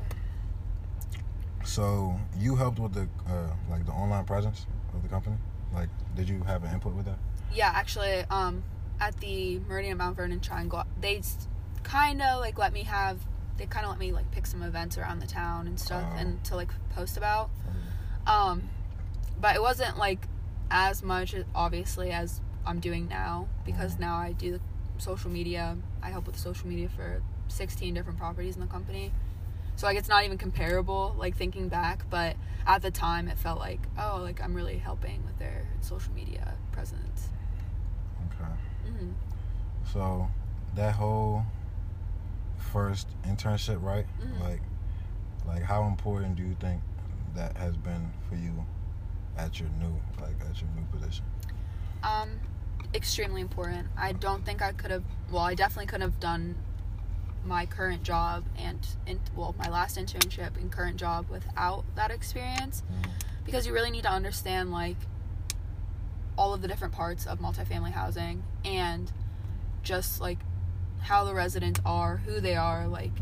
put 1.12 1.20
it 1.62 1.68
So 1.68 2.20
you 2.40 2.56
helped 2.56 2.80
with 2.80 2.94
the 2.94 3.08
uh, 3.30 3.50
like 3.70 3.86
the 3.86 3.92
online 3.92 4.26
presence 4.26 4.66
of 4.96 5.04
the 5.04 5.10
company. 5.10 5.36
Like, 5.74 5.90
did 6.16 6.30
you 6.30 6.42
have 6.44 6.64
an 6.64 6.72
input 6.74 6.94
with 6.94 7.06
that? 7.06 7.18
Yeah, 7.54 7.72
actually, 7.74 8.24
um, 8.30 8.64
at 9.00 9.18
the 9.20 9.60
Meridian 9.68 9.98
Mount 9.98 10.16
Vernon 10.16 10.40
Triangle, 10.40 10.84
they 11.00 11.22
kind 11.84 12.22
of 12.22 12.40
like 12.40 12.58
let 12.58 12.74
me 12.74 12.84
have. 12.84 13.20
They 13.58 13.66
kind 13.66 13.86
of 13.86 13.92
let 13.92 14.00
me 14.00 14.12
like 14.12 14.30
pick 14.32 14.46
some 14.46 14.62
events 14.64 14.98
around 14.98 15.20
the 15.20 15.28
town 15.28 15.68
and 15.68 15.80
stuff, 15.80 16.04
Oh. 16.14 16.18
and 16.18 16.44
to 16.46 16.56
like 16.56 16.70
post 16.90 17.16
about. 17.18 17.50
Um, 18.28 18.70
but 19.40 19.56
it 19.56 19.62
wasn't 19.62 19.98
like 19.98 20.28
as 20.72 21.04
much, 21.04 21.36
obviously, 21.54 22.12
as 22.12 22.42
I'm 22.66 22.80
doing 22.80 23.08
now 23.08 23.48
because 23.66 23.96
Mhm. 23.96 24.00
now 24.00 24.16
I 24.16 24.32
do 24.34 24.54
the 24.54 24.62
social 24.98 25.30
media. 25.30 25.78
I 26.02 26.10
help 26.10 26.26
with 26.26 26.36
the 26.36 26.42
social 26.42 26.68
media 26.68 26.90
for 26.90 27.22
16 27.48 27.94
different 27.94 28.18
properties 28.18 28.56
in 28.56 28.62
the 28.62 28.68
company. 28.68 29.12
So 29.76 29.88
like 29.88 29.98
it's 29.98 30.10
not 30.10 30.24
even 30.26 30.38
comparable, 30.38 31.16
like 31.18 31.36
thinking 31.36 31.68
back. 31.68 32.10
But 32.10 32.36
at 32.66 32.82
the 32.82 32.92
time, 32.92 33.28
it 33.28 33.38
felt 33.38 33.60
like 33.60 33.82
oh, 34.00 34.20
like 34.22 34.42
I'm 34.42 34.54
really 34.54 34.78
helping 34.78 35.24
with 35.26 35.38
their 35.40 35.68
social 35.82 36.14
media 36.14 36.54
presence. 36.72 37.30
Okay. 38.28 38.52
hmm 38.90 39.12
So 39.92 40.28
that 40.76 40.96
whole 40.96 41.44
first 42.58 43.08
internship, 43.24 43.82
right? 43.82 44.06
Mhm. 44.22 44.42
Like, 44.42 44.62
like 45.48 45.64
how 45.64 45.86
important 45.86 46.36
do 46.36 46.44
you 46.44 46.56
think 46.60 46.82
that 47.36 47.56
has 47.58 47.76
been 47.78 48.12
for 48.30 48.36
you 48.36 48.66
at 49.38 49.60
your 49.60 49.70
new, 49.80 49.94
like, 50.22 50.36
at 50.50 50.60
your 50.62 50.70
new 50.76 50.86
position? 50.92 51.26
Um, 52.04 52.40
extremely 52.94 53.42
important. 53.42 53.88
I 53.98 54.14
don't 54.14 54.46
think 54.46 54.62
I 54.62 54.72
could 54.72 54.92
have. 54.92 55.04
Well, 55.32 55.44
I 55.44 55.56
definitely 55.56 55.88
couldn't 55.88 56.10
have 56.10 56.20
done 56.20 56.56
my 57.46 57.66
current 57.66 58.04
job 58.04 58.44
and, 58.58 58.86
in, 59.06 59.20
well, 59.36 59.54
my 59.58 59.70
last 59.70 59.98
internship 59.98 60.56
and 60.58 60.72
current 60.72 60.98
job 60.98 61.30
without 61.30 61.84
that 61.96 62.12
experience 62.12 62.82
Mhm. 62.92 63.10
because 63.46 63.68
you 63.68 63.74
really 63.74 63.92
need 63.92 64.04
to 64.04 64.12
understand 64.12 64.72
like 64.72 64.98
all 66.38 66.54
of 66.54 66.62
the 66.62 66.68
different 66.68 66.94
parts 66.94 67.26
of 67.26 67.40
multifamily 67.40 67.92
housing 67.92 68.44
and 68.66 69.12
just 69.84 70.20
like 70.20 70.40
how 71.02 71.24
the 71.24 71.34
residents 71.34 71.80
are, 71.86 72.18
who 72.18 72.40
they 72.42 72.56
are, 72.56 72.88
like 72.88 73.14
Mhm. 73.16 73.22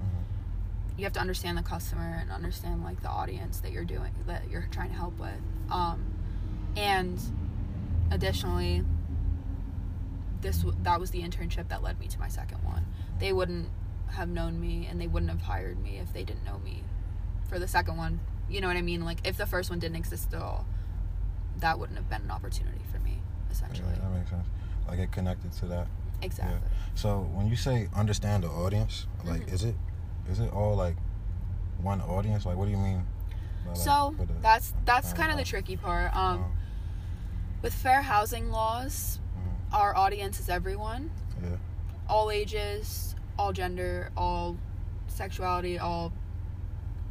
you 0.98 1.04
have 1.04 1.14
to 1.14 1.20
understand 1.20 1.58
the 1.58 1.64
customer 1.64 2.18
and 2.22 2.32
understand 2.32 2.84
like 2.84 3.02
the 3.02 3.10
audience 3.10 3.60
that 3.60 3.72
you're 3.72 3.84
doing 3.86 4.14
that 4.28 4.50
you're 4.50 4.68
trying 4.72 4.90
to 4.90 4.96
help 4.96 5.18
with 5.20 5.42
um, 5.72 6.04
and 6.78 7.20
additionally 8.12 8.86
this 10.42 10.64
that 10.84 11.00
was 11.00 11.10
the 11.12 11.22
internship 11.24 11.68
that 11.70 11.82
led 11.82 12.00
me 12.00 12.08
to 12.08 12.20
my 12.20 12.28
second 12.28 12.64
one 12.64 12.86
they 13.20 13.34
wouldn't 13.34 13.70
have 14.14 14.30
known 14.30 14.60
me 14.60 14.88
and 14.90 15.00
they 15.00 15.08
wouldn't 15.08 15.32
have 15.32 15.42
hired 15.42 15.82
me 15.82 15.98
if 15.98 16.12
they 16.14 16.24
didn't 16.24 16.46
know 16.46 16.60
me 16.60 16.84
for 17.50 17.60
the 17.60 17.68
second 17.68 17.98
one 17.98 18.20
you 18.50 18.62
know 18.62 18.68
what 18.68 18.78
i 18.78 18.82
mean 18.82 19.04
like 19.06 19.20
if 19.28 19.38
the 19.38 19.46
first 19.46 19.70
one 19.70 19.80
didn't 19.80 19.96
exist 19.96 20.34
at 20.34 20.42
all 20.42 20.66
that 21.58 21.78
wouldn't 21.80 21.98
have 21.98 22.10
been 22.10 22.22
an 22.22 22.32
opportunity 22.32 22.82
for 22.92 23.00
me 23.00 23.18
essentially 23.52 23.88
Yeah, 23.96 24.02
that 24.02 24.12
makes 24.18 24.30
sense. 24.30 24.48
Like 24.88 25.00
it 25.00 25.12
connected 25.12 25.52
to 25.54 25.66
that. 25.68 25.88
exactly 26.22 26.58
So 26.96 27.22
when 27.34 27.48
you 27.48 27.56
say 27.56 27.88
understand 27.96 28.44
the 28.44 28.50
audience, 28.50 29.08
like, 29.24 29.46
Mhm. 29.48 29.54
is 29.54 29.64
it, 29.64 29.76
is 30.30 30.40
it 30.40 30.52
all 30.52 30.76
like 30.76 30.96
one 31.82 32.02
audience? 32.02 32.46
Like, 32.46 32.58
what 32.58 32.66
do 32.66 32.72
you 32.72 32.78
mean? 32.78 33.06
by, 33.66 33.74
so 33.74 34.14
the- 34.18 34.26
that's 34.42 34.74
that's 34.86 35.14
kind 35.14 35.32
of 35.32 35.38
the 35.38 35.44
tricky 35.46 35.78
part 35.78 36.14
um, 36.16 36.44
uh, 36.44 36.48
with 37.62 37.74
fair 37.74 38.02
housing 38.02 38.52
laws 38.52 39.20
mhm. 39.38 39.76
our 39.80 39.96
audience 39.96 40.40
is 40.40 40.50
everyone 40.50 41.10
Yeah. 41.42 41.56
all 42.10 42.30
ages 42.30 43.16
all 43.38 43.52
gender 43.54 44.10
all 44.16 44.56
sexuality 45.08 45.80
all 45.80 46.12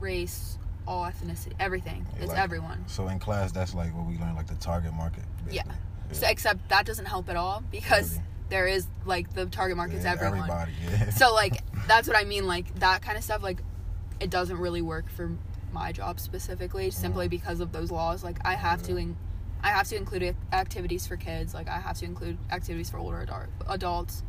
race 0.00 0.58
all 0.86 1.04
ethnicity 1.04 1.52
everything 1.60 2.04
Yeah, 2.14 2.18
it's 2.22 2.28
like- 2.28 2.38
everyone 2.38 2.84
So 2.88 3.08
in 3.08 3.18
class, 3.18 3.52
that's 3.52 3.74
like 3.74 3.94
what 3.96 4.06
we 4.06 4.18
learn, 4.18 4.34
like 4.34 4.46
the 4.48 4.56
target 4.56 4.92
market. 4.94 5.22
Yeah. 5.50 5.62
basically. 5.62 5.78
so 6.12 6.26
except 6.28 6.68
that 6.70 6.84
doesn't 6.86 7.06
help 7.06 7.28
at 7.28 7.36
all 7.36 7.62
because 7.70 8.12
Really? 8.12 8.24
there 8.48 8.66
is 8.66 8.86
like 9.04 9.32
the 9.32 9.46
target 9.46 9.76
market's 9.76 10.04
Yeah, 10.04 10.12
everyone 10.12 10.38
Everybody. 10.50 10.72
Yeah. 10.90 11.10
so 11.20 11.32
like 11.32 11.62
that's 11.86 12.08
what 12.08 12.16
i 12.16 12.24
mean 12.24 12.46
like 12.46 12.74
that 12.80 13.00
kind 13.02 13.16
of 13.16 13.22
stuff 13.24 13.42
like 13.42 13.62
it 14.20 14.30
doesn't 14.30 14.58
really 14.58 14.82
work 14.82 15.08
for 15.10 15.30
my 15.72 15.90
job 15.92 16.18
specifically 16.20 16.90
simply 16.90 17.26
Mhm. 17.26 17.30
because 17.30 17.60
of 17.60 17.72
those 17.72 17.90
laws 17.90 18.22
like 18.24 18.38
i 18.44 18.54
have 18.54 18.82
to 18.84 18.96
in, 18.96 19.16
i 19.62 19.68
have 19.68 19.86
to 19.88 19.96
include 19.96 20.34
activities 20.52 21.06
for 21.06 21.16
kids 21.16 21.54
like 21.54 21.68
i 21.68 21.78
have 21.78 21.96
to 21.98 22.04
include 22.04 22.36
activities 22.50 22.90
for 22.90 22.98
older 22.98 23.20
adult, 23.20 23.46
adults 23.68 24.22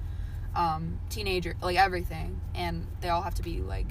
um 0.55 0.99
teenager 1.09 1.55
like 1.61 1.77
everything 1.77 2.39
and 2.53 2.85
they 3.01 3.09
all 3.09 3.21
have 3.21 3.33
to 3.35 3.41
be 3.41 3.59
like 3.61 3.87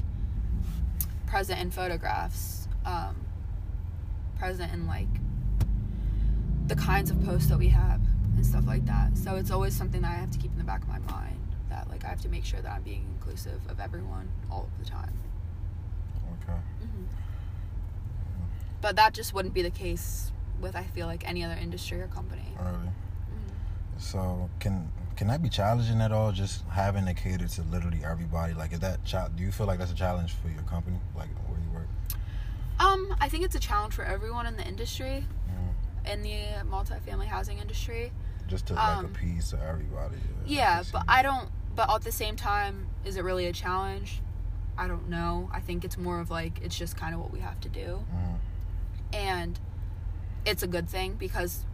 present 1.27 1.61
in 1.61 1.71
photographs 1.71 2.69
um 2.85 3.17
present 4.39 4.73
in 4.73 4.87
like 4.87 5.09
the 6.69 6.77
kinds 6.77 7.11
of 7.11 7.23
posts 7.25 7.49
that 7.49 7.59
we 7.59 7.69
have 7.69 8.01
and 8.37 8.47
stuff 8.47 8.67
like 8.67 8.85
that 8.87 9.17
so 9.17 9.35
it's 9.37 9.51
always 9.51 9.75
something 9.75 10.01
that 10.03 10.11
i 10.13 10.15
have 10.15 10.31
to 10.31 10.39
keep 10.39 10.53
in 10.53 10.59
the 10.59 10.65
back 10.65 10.83
of 10.83 10.89
my 10.89 10.99
mind 11.01 11.39
that 11.69 11.89
like 11.91 12.05
i 12.05 12.09
have 12.09 12.21
to 12.21 12.29
make 12.29 12.45
sure 12.45 12.61
that 12.61 12.73
i'm 12.73 12.83
being 12.83 13.05
inclusive 13.17 13.61
of 13.69 13.81
everyone 13.81 14.29
all 14.51 14.69
of 14.73 14.85
the 14.85 14.89
time 14.91 15.13
okay. 16.43 16.59
hmm 16.81 17.05
but 18.81 18.97
that 18.97 19.13
just 19.15 19.33
wouldn't 19.33 19.55
be 19.55 19.63
the 19.63 19.71
case 19.71 20.33
with 20.61 20.75
i 20.77 20.83
feel 20.83 21.07
like 21.07 21.29
any 21.29 21.43
other 21.45 21.57
industry 21.61 22.01
or 22.01 22.07
company 22.09 22.43
Early. 22.61 22.77
Mhm. 22.89 22.93
So 23.99 24.49
can 24.61 24.91
can 25.17 25.29
that 25.29 25.43
be 25.43 25.49
challenging 25.49 26.01
at 26.01 26.13
all? 26.13 26.33
Just 26.33 26.67
having 26.69 27.05
to 27.07 27.15
cater 27.15 27.47
to 27.49 27.63
literally 27.63 28.01
everybody. 28.05 28.55
Like, 28.55 28.73
is 28.73 28.81
that 28.81 29.05
cha- 29.05 29.29
do 29.29 29.43
you 29.43 29.53
feel 29.53 29.67
like 29.67 29.79
that's 29.79 29.93
a 29.93 29.95
challenge 29.95 30.33
for 30.35 30.49
your 30.49 30.63
company, 30.63 30.99
like 31.17 31.29
where 31.49 31.59
you 31.61 31.71
work? 31.71 31.87
um 32.81 33.15
i 33.21 33.29
think 33.29 33.45
it's 33.45 33.55
a 33.55 33.61
challenge 33.61 33.93
for 33.95 34.03
everyone 34.03 34.47
in 34.47 34.57
the 34.57 34.67
industry 34.67 35.27
Mm. 35.51 36.13
in 36.13 36.23
the 36.23 36.39
multifamily 36.71 37.27
housing 37.27 37.59
industry. 37.59 38.11
Just 38.49 38.67
to 38.67 38.75
Um, 38.75 38.97
like 39.05 39.07
appease 39.15 39.51
to 39.51 39.63
everybody. 39.63 40.17
Yeah, 40.47 40.83
but 40.93 41.05
I 41.09 41.23
don't. 41.23 41.49
But 41.77 41.89
at 41.91 42.03
the 42.03 42.13
same 42.13 42.35
time, 42.37 42.87
is 43.05 43.17
it 43.17 43.23
really 43.25 43.47
a 43.47 43.53
challenge? 43.53 44.21
I 44.77 44.89
don't 44.89 45.09
know. 45.09 45.49
I 45.53 45.61
think 45.61 45.85
it's 45.85 45.97
more 45.99 46.19
of 46.21 46.31
like 46.31 46.61
it's 46.63 46.77
just 46.77 46.97
kind 46.97 47.15
of 47.15 47.21
what 47.21 47.31
we 47.31 47.41
have 47.41 47.61
to 47.61 47.69
do, 47.69 48.05
Mhm. 48.15 48.37
and 49.13 49.61
it's 50.45 50.63
a 50.63 50.67
good 50.67 50.89
thing 50.89 51.15
because 51.15 51.65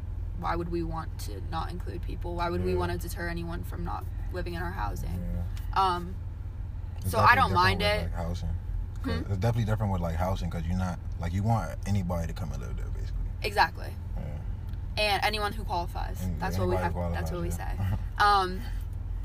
why 0.40 0.54
would 0.56 0.70
we 0.70 0.82
want 0.82 1.16
to 1.20 1.40
not 1.50 1.70
include 1.70 2.02
people? 2.02 2.34
Why 2.34 2.48
would 2.50 2.64
we 2.64 2.74
want 2.74 2.92
to 2.92 2.98
deter 2.98 3.28
anyone 3.28 3.64
from 3.64 3.84
not 3.84 4.04
living 4.32 4.54
in 4.54 4.62
our 4.62 4.70
housing? 4.70 5.10
Yeah. 5.10 5.80
Um, 5.94 6.14
So 7.06 7.18
I 7.18 7.34
don't 7.34 7.52
mind 7.52 7.82
it. 7.82 8.02
Like 8.02 8.14
housing. 8.14 8.48
Hmm? 9.04 9.10
It's 9.10 9.38
definitely 9.38 9.64
different 9.64 9.92
with 9.92 10.00
like 10.00 10.16
housing 10.16 10.50
because 10.50 10.66
you're 10.66 10.76
not 10.78 10.98
like 11.20 11.32
you 11.32 11.42
want 11.42 11.70
anybody 11.86 12.26
to 12.26 12.32
come 12.32 12.52
and 12.52 12.60
live 12.62 12.76
there 12.76 12.86
basically. 12.86 13.26
exactly. 13.42 13.92
Yeah. 14.16 15.02
and 15.04 15.24
anyone 15.24 15.52
who 15.52 15.62
qualifies. 15.64 16.20
And 16.22 16.40
that's 16.40 16.58
what 16.58 16.68
we 16.68 16.74
have. 16.76 16.94
anybody 16.96 17.14
That's 17.14 17.30
what 17.30 17.42
we 17.42 17.48
qualifies, 17.50 17.78
say. 17.78 17.96
Um, 18.18 18.60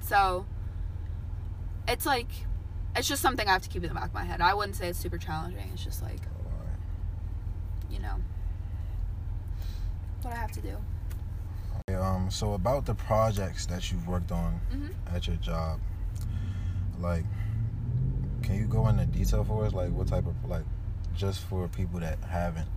so 0.02 0.46
it's 1.88 2.06
like 2.06 2.28
it's 2.96 3.08
just 3.08 3.22
something 3.24 3.48
I 3.48 3.54
have 3.54 3.64
to 3.64 3.70
keep 3.70 3.82
in 3.84 3.90
the 3.90 3.96
back 3.96 4.10
of 4.10 4.14
my 4.14 4.24
head. 4.24 4.40
I 4.42 4.54
wouldn't 4.54 4.76
say 4.76 4.88
it's 4.90 5.00
super 5.00 5.18
challenging. 5.18 5.68
It's 5.74 5.84
just 5.84 6.02
like 6.04 6.22
you 7.90 8.00
know 8.00 8.16
what 10.22 10.34
I 10.34 10.38
have 10.38 10.52
to 10.54 10.62
do. 10.62 10.78
Um. 11.90 12.30
So 12.32 12.54
about 12.54 12.86
the 12.86 12.96
projects 12.96 13.66
that 13.66 13.92
you've 13.92 14.08
worked 14.08 14.32
on 14.32 14.60
Mhm. 14.72 14.94
at 15.14 15.28
your 15.28 15.36
job, 15.38 15.80
like, 17.00 17.26
can 18.42 18.56
you 18.56 18.68
go 18.68 18.88
into 18.88 19.06
detail 19.06 19.44
for 19.44 19.66
us? 19.66 19.74
Like, 19.74 19.92
what 19.92 20.08
type 20.08 20.26
of 20.26 20.36
like, 20.46 20.64
just 21.14 21.42
for 21.42 21.68
people 21.68 22.00
that 22.00 22.20
haven't 22.24 22.70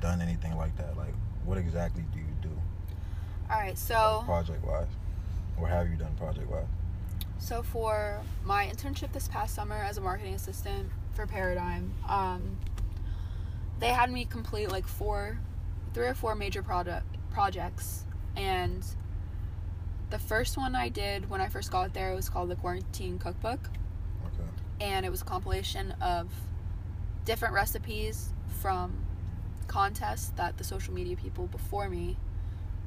done 0.00 0.20
anything 0.20 0.56
like 0.56 0.76
that, 0.76 0.96
like, 0.96 1.14
what 1.44 1.58
exactly 1.58 2.04
do 2.12 2.20
you 2.20 2.34
do? 2.40 2.50
All 3.50 3.58
right, 3.58 3.76
so 3.76 4.22
project 4.24 4.64
wise, 4.64 4.86
or 5.58 5.66
have 5.66 5.90
you 5.90 5.96
done 5.96 6.14
project 6.16 6.48
wise? 6.48 6.66
so 7.38 7.60
for 7.60 8.20
my 8.44 8.66
internship 8.68 9.10
this 9.12 9.26
past 9.26 9.52
summer 9.56 9.74
as 9.74 9.98
a 9.98 10.00
marketing 10.00 10.34
assistant 10.34 10.88
for 11.12 11.26
Paradigm, 11.26 11.92
um, 12.08 12.56
they 13.80 13.88
had 13.88 14.12
me 14.12 14.24
complete 14.24 14.70
like 14.70 14.86
four, 14.86 15.38
three 15.92 16.06
or 16.06 16.14
four 16.14 16.36
major 16.36 16.62
product 16.62 17.04
projects, 17.32 18.04
and 18.36 18.84
the 20.10 20.18
first 20.18 20.56
one 20.56 20.74
I 20.74 20.88
did 20.88 21.30
when 21.30 21.40
I 21.40 21.48
first 21.48 21.70
got 21.70 21.94
there 21.94 22.14
was 22.14 22.28
called 22.28 22.50
the 22.50 22.56
Quarantine 22.56 23.18
Cookbook. 23.18 23.70
Okay. 24.26 24.50
and 24.80 25.04
it 25.04 25.10
was 25.10 25.22
a 25.22 25.24
compilation 25.24 25.92
of 26.00 26.28
different 27.24 27.54
recipes 27.54 28.32
from 28.60 28.92
contests 29.66 30.30
that 30.36 30.58
the 30.58 30.64
social 30.64 30.92
media 30.92 31.16
people 31.16 31.46
before 31.46 31.88
me 31.88 32.16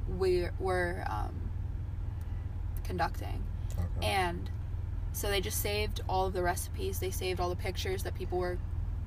were, 0.08 0.52
were 0.58 1.04
um, 1.08 1.34
conducting. 2.84 3.42
Okay. 3.72 4.06
And 4.06 4.48
so 5.12 5.28
they 5.28 5.40
just 5.40 5.60
saved 5.60 6.00
all 6.08 6.26
of 6.26 6.32
the 6.32 6.42
recipes, 6.42 7.00
they 7.00 7.10
saved 7.10 7.40
all 7.40 7.48
the 7.50 7.56
pictures 7.56 8.02
that 8.04 8.14
people 8.14 8.38
were 8.38 8.58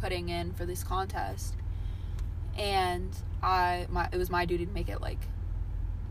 putting 0.01 0.29
in 0.29 0.53
for 0.53 0.65
this 0.65 0.83
contest. 0.83 1.55
And 2.57 3.15
I 3.41 3.87
my 3.89 4.09
it 4.11 4.17
was 4.17 4.29
my 4.29 4.45
duty 4.45 4.65
to 4.65 4.71
make 4.71 4.89
it 4.89 5.01
like 5.01 5.19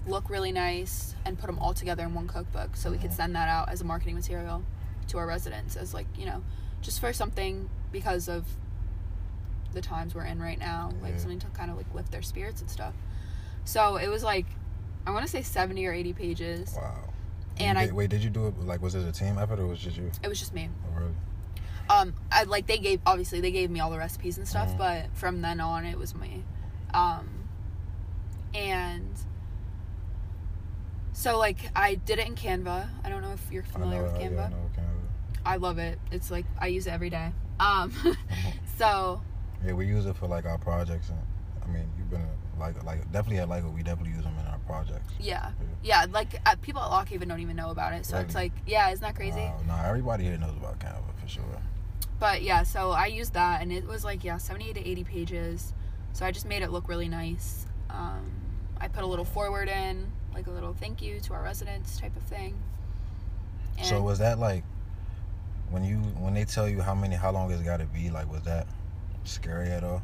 look 0.09 0.31
really 0.31 0.53
nice 0.53 1.15
and 1.25 1.39
put 1.39 1.47
them 1.47 1.59
all 1.59 1.75
together 1.75 2.03
in 2.05 2.15
one 2.15 2.27
cookbook 2.27 2.77
so 2.77 2.91
we 2.91 2.99
could 2.99 3.13
send 3.13 3.35
that 3.37 3.49
out 3.49 3.69
as 3.69 3.81
a 3.81 3.85
marketing 3.85 4.15
material 4.15 4.63
to 5.09 5.19
our 5.19 5.27
residents 5.27 5.77
as 5.77 5.93
like, 5.95 6.07
you 6.17 6.27
know, 6.27 6.43
just 6.81 7.01
for 7.01 7.13
something 7.13 7.69
because 7.93 8.29
of 8.29 8.45
the 9.73 9.81
times 9.81 10.15
we're 10.15 10.25
in 10.25 10.41
right 10.41 10.59
now, 10.59 10.91
like 11.03 11.13
Yeah. 11.13 11.19
something 11.19 11.39
to 11.41 11.47
kind 11.49 11.71
of 11.71 11.77
like 11.77 11.93
lift 11.95 12.11
their 12.11 12.23
spirits 12.23 12.61
and 12.61 12.71
stuff. 12.71 12.95
So 13.65 13.97
it 13.97 14.09
was 14.09 14.23
like 14.23 14.47
I 15.07 15.11
want 15.11 15.25
to 15.25 15.31
say 15.31 15.43
70 15.43 15.87
or 15.87 15.93
80 15.93 16.13
pages. 16.13 16.75
wow. 16.77 16.95
And 17.61 17.79
You 17.79 17.85
I 17.89 17.91
wait, 17.93 18.11
did 18.11 18.23
you 18.23 18.31
do 18.31 18.47
it 18.49 18.59
like 18.61 18.81
was 18.83 18.95
it 18.95 19.07
a 19.07 19.13
team 19.13 19.37
effort 19.39 19.59
or 19.59 19.67
was 19.67 19.81
it 19.81 19.85
just 19.85 19.97
you? 19.97 20.11
it 20.23 20.29
was 20.29 20.39
just 20.39 20.55
me. 20.55 20.69
Oh, 20.95 21.01
really? 21.01 21.15
um 21.91 22.15
I 22.31 22.45
like 22.45 22.67
they 22.67 22.79
gave 22.79 23.01
obviously 23.07 23.41
they 23.41 23.51
gave 23.51 23.71
me 23.71 23.81
all 23.81 23.91
the 23.91 23.99
recipes 23.99 24.39
and 24.39 24.47
stuff, 24.47 24.69
Mhm. 24.71 24.79
but 24.79 25.07
from 25.17 25.43
then 25.43 25.61
on 25.61 25.85
it 25.85 25.99
was 25.99 26.15
me. 26.15 26.45
Um 26.95 27.29
and 28.55 29.11
so 31.19 31.37
like 31.37 31.59
I 31.75 31.97
did 31.97 32.21
it 32.21 32.29
in 32.29 32.37
Canva. 32.37 32.89
I 33.05 33.09
don't 33.09 33.23
know 33.23 33.33
if 33.33 33.53
you're 33.53 33.65
familiar 33.65 34.05
with 34.05 34.13
uh, 34.13 34.19
Canva. 34.19 34.35
Yeah, 34.37 34.45
I 34.45 34.49
know 34.51 34.71
Canva. 34.77 35.41
I 35.45 35.57
love 35.57 35.79
it. 35.79 35.99
It's 36.13 36.31
like 36.31 36.47
I 36.61 36.69
use 36.69 36.87
it 36.87 36.91
every 36.93 37.11
day. 37.11 37.33
Um 37.59 37.93
so 38.79 39.21
Yeah, 39.67 39.73
we 39.73 39.87
use 39.87 40.07
it 40.07 40.17
for 40.17 40.29
like 40.29 40.47
our 40.47 40.59
projects, 40.59 41.09
and 41.09 41.19
I 41.65 41.67
mean, 41.67 41.91
you've 41.99 42.09
been 42.09 42.25
like 42.59 42.83
like 42.85 43.11
definitely 43.11 43.39
at 43.39 43.49
like 43.49 43.65
we 43.75 43.83
definitely 43.83 44.15
use 44.15 44.23
them 44.23 44.35
in 44.39 44.47
our 44.47 44.59
projects. 44.61 45.13
yeah. 45.19 45.51
Yeah, 45.83 46.07
like 46.11 46.41
uh, 46.47 46.55
people 46.63 46.83
at 46.83 46.89
Lock 46.89 47.09
Haven 47.09 47.29
don't 47.29 47.41
even 47.41 47.57
know 47.57 47.71
about 47.71 47.93
it. 47.95 48.05
So 48.07 48.19
it's 48.19 48.35
like, 48.35 48.53
yeah, 48.67 48.91
isn't 48.91 49.03
that 49.03 49.15
crazy? 49.15 49.39
Wow, 49.39 49.61
nah, 49.67 49.85
everybody 49.87 50.25
here 50.25 50.37
knows 50.37 50.57
about 50.57 50.79
Canva 50.79 51.15
for 51.21 51.29
sure. 51.29 51.45
But 52.19 52.43
yeah, 52.43 52.65
so 52.65 52.91
I 52.91 53.07
used 53.07 53.35
that 53.35 53.63
and 53.63 53.73
it 53.73 53.87
was 53.87 54.05
like, 54.05 54.25
yeah, 54.25 54.39
70 54.39 54.75
to 54.75 54.89
80 54.89 55.05
pages. 55.05 55.73
So 56.13 56.27
I 56.27 56.33
just 56.33 56.47
made 56.47 56.63
it 56.63 56.71
look 56.71 56.89
really 56.89 57.09
nice. 57.09 57.67
Um, 57.91 58.29
I 58.81 58.89
put 58.89 59.05
a 59.05 59.07
little 59.07 59.25
forward 59.25 59.69
in, 59.69 60.11
like 60.35 60.47
a 60.47 60.51
little 60.51 60.73
thank 60.75 61.01
you 61.03 61.21
to 61.21 61.35
our 61.35 61.43
residents 61.43 61.99
type 61.99 62.17
of 62.17 62.23
thing. 62.25 62.55
And 63.79 63.87
so 63.87 64.03
was 64.03 64.19
that 64.19 64.39
like 64.39 64.65
when 65.71 65.85
you 65.85 65.97
when 66.21 66.35
they 66.35 66.45
tell 66.45 66.69
you 66.69 66.81
how 66.81 66.95
many 66.95 67.15
how 67.17 67.31
long 67.31 67.51
it's 67.51 67.63
got 67.63 67.79
to 67.79 67.87
be? 67.87 68.11
Like 68.11 68.31
was 68.31 68.43
that 68.43 68.67
scary 69.25 69.69
at 69.71 69.85
all? 69.85 70.03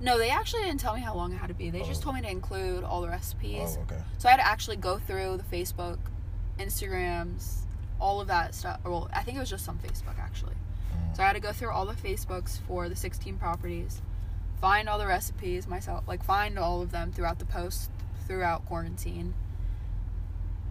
no, 0.00 0.16
they 0.16 0.30
actually 0.30 0.62
didn't 0.62 0.78
tell 0.78 0.94
me 0.94 1.00
how 1.00 1.12
long 1.12 1.32
it 1.32 1.36
had 1.38 1.48
to 1.48 1.54
be. 1.54 1.70
They 1.70 1.82
just 1.82 2.02
Oh. 2.02 2.04
told 2.04 2.14
me 2.16 2.22
to 2.22 2.30
include 2.30 2.84
all 2.84 3.00
the 3.00 3.08
recipes. 3.08 3.76
Oh, 3.76 3.82
okay. 3.82 4.00
So 4.18 4.28
I 4.28 4.30
had 4.30 4.36
to 4.36 4.46
actually 4.46 4.76
go 4.76 4.96
through 4.98 5.38
the 5.38 5.42
Facebook, 5.42 5.98
Instagrams, 6.56 7.62
all 8.00 8.20
of 8.20 8.28
that 8.28 8.54
stuff. 8.54 8.78
Well, 8.84 9.08
I 9.12 9.22
think 9.24 9.36
it 9.36 9.40
was 9.40 9.50
just 9.50 9.68
on 9.68 9.78
Facebook 9.78 10.18
actually. 10.20 10.54
Mhm. 10.94 11.16
So 11.16 11.22
I 11.22 11.26
had 11.26 11.32
to 11.32 11.40
go 11.40 11.52
through 11.52 11.70
all 11.70 11.84
the 11.86 11.94
Facebooks 11.94 12.58
for 12.60 12.88
the 12.88 12.94
16 12.94 13.38
properties, 13.38 14.00
find 14.60 14.88
all 14.88 14.98
the 14.98 15.06
recipes 15.06 15.66
myself, 15.66 16.04
like 16.06 16.22
find 16.22 16.58
all 16.58 16.80
of 16.80 16.92
them 16.92 17.10
throughout 17.12 17.38
the 17.40 17.44
post, 17.46 17.90
throughout 18.26 18.64
quarantine, 18.66 19.34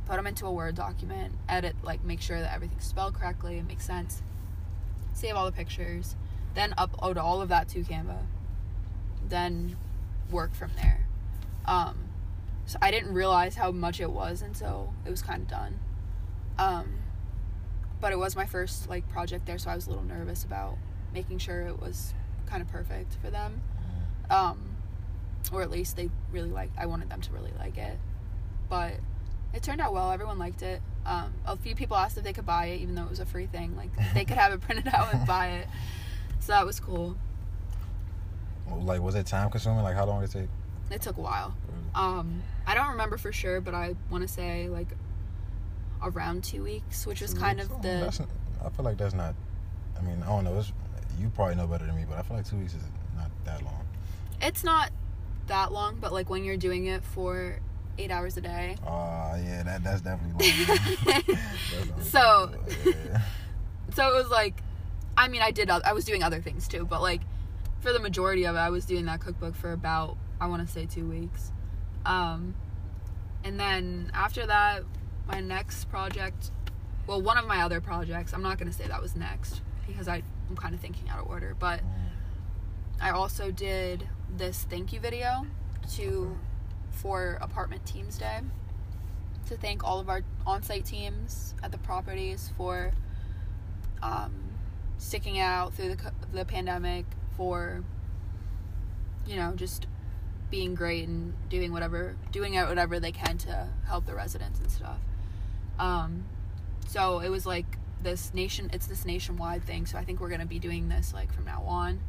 put 0.07 0.15
them 0.15 0.25
into 0.25 0.45
a 0.45 0.51
Word 0.51 0.75
document, 0.75 1.33
edit, 1.49 1.75
like 1.83 2.03
make 2.03 2.21
sure 2.21 2.39
that 2.39 2.53
everything's 2.53 2.85
spelled 2.85 3.13
correctly, 3.13 3.57
it 3.57 3.67
makes 3.67 3.85
sense, 3.85 4.23
save 5.13 5.35
all 5.35 5.45
the 5.45 5.51
pictures, 5.51 6.15
then 6.55 6.71
upload 6.77 7.17
all 7.17 7.41
of 7.41 7.49
that 7.49 7.67
to 7.69 7.79
Canva, 7.79 8.19
then 9.27 9.75
work 10.31 10.53
from 10.55 10.71
there. 10.81 11.05
Um, 11.65 11.97
so 12.65 12.77
I 12.81 12.89
didn't 12.89 13.13
realize 13.13 13.55
how 13.55 13.71
much 13.71 13.99
it 13.99 14.09
was 14.09 14.41
until 14.41 14.93
it 15.05 15.09
was 15.09 15.21
kind 15.21 15.41
of 15.41 15.47
done. 15.49 15.79
Um, 16.57 16.99
but 17.99 18.13
it 18.13 18.17
was 18.17 18.35
my 18.35 18.45
first 18.45 18.89
like 18.89 19.07
project 19.09 19.45
there, 19.45 19.57
so 19.57 19.69
I 19.69 19.75
was 19.75 19.87
a 19.87 19.89
little 19.89 20.05
nervous 20.05 20.45
about 20.45 20.77
making 21.13 21.39
sure 21.39 21.61
it 21.61 21.81
was 21.81 22.13
kind 22.45 22.61
of 22.61 22.69
perfect 22.69 23.15
for 23.21 23.29
them, 23.29 23.61
um, 24.29 24.77
or 25.51 25.61
at 25.61 25.69
least 25.69 25.97
they 25.97 26.09
really 26.31 26.49
like. 26.49 26.71
I 26.77 26.85
wanted 26.85 27.09
them 27.09 27.19
to 27.21 27.31
really 27.33 27.53
like 27.59 27.77
it, 27.77 27.97
but 28.69 28.93
it 29.57 29.63
turned 29.63 29.81
out 29.81 29.91
well. 29.91 30.11
Everyone 30.11 30.37
liked 30.39 30.61
it. 30.61 30.81
Um, 31.05 31.33
a 31.45 31.57
few 31.57 31.75
people 31.75 31.97
asked 31.97 32.17
if 32.17 32.23
they 32.23 32.33
could 32.33 32.45
buy 32.45 32.67
it, 32.67 32.81
even 32.81 32.95
though 32.95 33.03
it 33.03 33.09
was 33.09 33.19
a 33.19 33.25
free 33.25 33.47
thing. 33.47 33.75
Like 33.75 33.89
they 34.13 34.23
could 34.25 34.37
have 34.37 34.53
it 34.53 34.61
printed 34.61 34.87
out 34.93 35.13
and 35.13 35.25
buy 35.27 35.47
it, 35.49 35.67
so 36.39 36.53
that 36.53 36.65
was 36.65 36.79
cool. 36.79 37.17
Well, 38.67 38.81
Like 38.81 39.01
was 39.01 39.15
it 39.15 39.25
time 39.25 39.49
consuming? 39.49 39.83
Like 39.83 39.95
how 39.95 40.05
long 40.05 40.21
did 40.21 40.29
it 40.35 40.39
take? 40.39 40.49
It 40.95 41.01
took 41.01 41.17
a 41.17 41.21
while. 41.21 41.53
Um, 41.95 42.41
I 42.65 42.75
don't 42.75 42.89
remember 42.89 43.17
for 43.17 43.31
sure, 43.31 43.59
but 43.59 43.73
I 43.73 43.95
want 44.11 44.21
to 44.21 44.27
say 44.27 44.69
like 44.69 44.87
around 46.03 46.43
two 46.43 46.63
weeks, 46.63 47.07
which 47.07 47.21
was 47.21 47.33
kind 47.33 47.59
of 47.59 47.71
Oh, 47.71 47.79
the 47.81 48.27
I 48.63 48.69
feel 48.69 48.85
like 48.85 48.97
that's 48.97 49.13
not. 49.15 49.33
I 49.97 50.01
mean, 50.03 50.21
I 50.23 50.27
don't 50.27 50.43
know. 50.43 50.57
It's, 50.59 50.71
you 51.19 51.29
probably 51.29 51.55
know 51.55 51.65
better 51.65 51.85
than 51.85 51.95
me, 51.95 52.05
but 52.07 52.17
I 52.19 52.21
feel 52.21 52.37
like 52.37 52.47
two 52.47 52.57
weeks 52.57 52.73
is 52.75 52.83
not 53.15 53.31
that 53.45 53.63
long. 53.63 53.83
it's 54.41 54.63
not 54.63 54.91
that 55.47 55.71
long, 55.71 55.97
but 55.99 56.13
like 56.13 56.29
when 56.29 56.43
you're 56.43 56.57
doing 56.57 56.85
it 56.85 57.03
for 57.03 57.57
eight 57.97 58.11
hours 58.11 58.37
a 58.37 58.41
day. 58.41 58.77
Ah, 58.85 59.35
yeah, 59.37 59.63
that 59.63 59.83
that's 59.83 60.01
definitely. 60.01 60.51
That's 61.95 62.09
So- 62.09 62.51
yeah. 62.85 63.21
so 63.93 64.09
it 64.11 64.15
was 64.15 64.29
like, 64.29 64.61
I 65.17 65.27
mean, 65.27 65.41
I 65.41 65.51
did. 65.51 65.69
I 65.69 65.93
was 65.93 66.05
doing 66.05 66.23
other 66.23 66.41
things 66.41 66.67
too, 66.67 66.85
but 66.85 67.01
like 67.01 67.21
for 67.79 67.91
the 67.93 67.99
majority 67.99 68.45
of 68.45 68.55
it, 68.55 68.59
I 68.59 68.69
was 68.69 68.85
doing 68.85 69.05
that 69.05 69.19
cookbook 69.21 69.55
for 69.55 69.71
about, 69.71 70.17
I 70.39 70.47
want 70.47 70.65
to 70.65 70.71
say 70.71 70.85
two 70.85 71.07
weeks. 71.07 71.51
Um, 72.05 72.55
and 73.43 73.59
then 73.59 74.11
after 74.13 74.45
that, 74.45 74.83
my 75.27 75.39
next 75.39 75.85
project, 75.85 76.51
well, 77.05 77.21
one 77.21 77.37
of 77.37 77.45
my 77.45 77.61
other 77.61 77.81
projects, 77.81 78.33
I'm 78.33 78.41
not 78.43 78.57
going 78.57 78.69
to 78.71 78.77
say 78.77 78.87
that 78.87 79.01
was 79.01 79.15
next 79.15 79.61
because 79.87 80.07
I, 80.07 80.21
I'm 80.49 80.55
kind 80.55 80.73
of 80.75 80.81
thinking 80.81 81.09
out 81.09 81.19
of 81.19 81.27
order, 81.27 81.55
but 81.57 81.81
I 83.01 83.11
also 83.11 83.51
did 83.51 84.07
this 84.35 84.65
thank 84.69 84.91
you 84.91 84.99
video 84.99 85.45
to 85.95 86.37
for 86.97 87.37
Apartment 87.41 87.85
Teams 87.85 88.17
Day 88.17 88.41
to 89.47 89.55
thank 89.55 89.83
all 89.83 89.99
of 89.99 90.09
our 90.09 90.21
on-site 90.45 90.85
teams 90.85 91.55
at 91.63 91.71
the 91.71 91.77
properties 91.77 92.51
for 92.57 92.91
um, 94.03 94.33
sticking 94.97 95.39
out 95.39 95.73
through 95.73 95.95
the 95.95 96.11
the 96.33 96.45
pandemic 96.45 97.05
for 97.35 97.83
you 99.25 99.35
know 99.35 99.53
just 99.55 99.87
being 100.49 100.75
great 100.75 101.07
and 101.07 101.33
doing 101.49 101.71
whatever 101.71 102.15
doing 102.31 102.55
out 102.55 102.69
whatever 102.69 102.99
they 102.99 103.11
can 103.11 103.37
to 103.37 103.67
help 103.85 104.05
the 104.05 104.15
residents 104.15 104.59
and 104.59 104.71
stuff. 104.71 104.99
Um, 105.79 106.25
so 106.87 107.19
it 107.19 107.29
was 107.29 107.45
like 107.45 107.65
this 108.01 108.33
nation 108.33 108.69
it's 108.73 108.87
this 108.87 109.05
nationwide 109.05 109.63
thing. 109.63 109.85
So 109.85 109.97
I 109.97 110.03
think 110.03 110.19
we're 110.19 110.29
gonna 110.29 110.45
be 110.45 110.59
doing 110.59 110.89
this 110.89 111.13
like 111.13 111.31
from 111.33 111.45
now 111.45 111.63
on. 111.67 111.99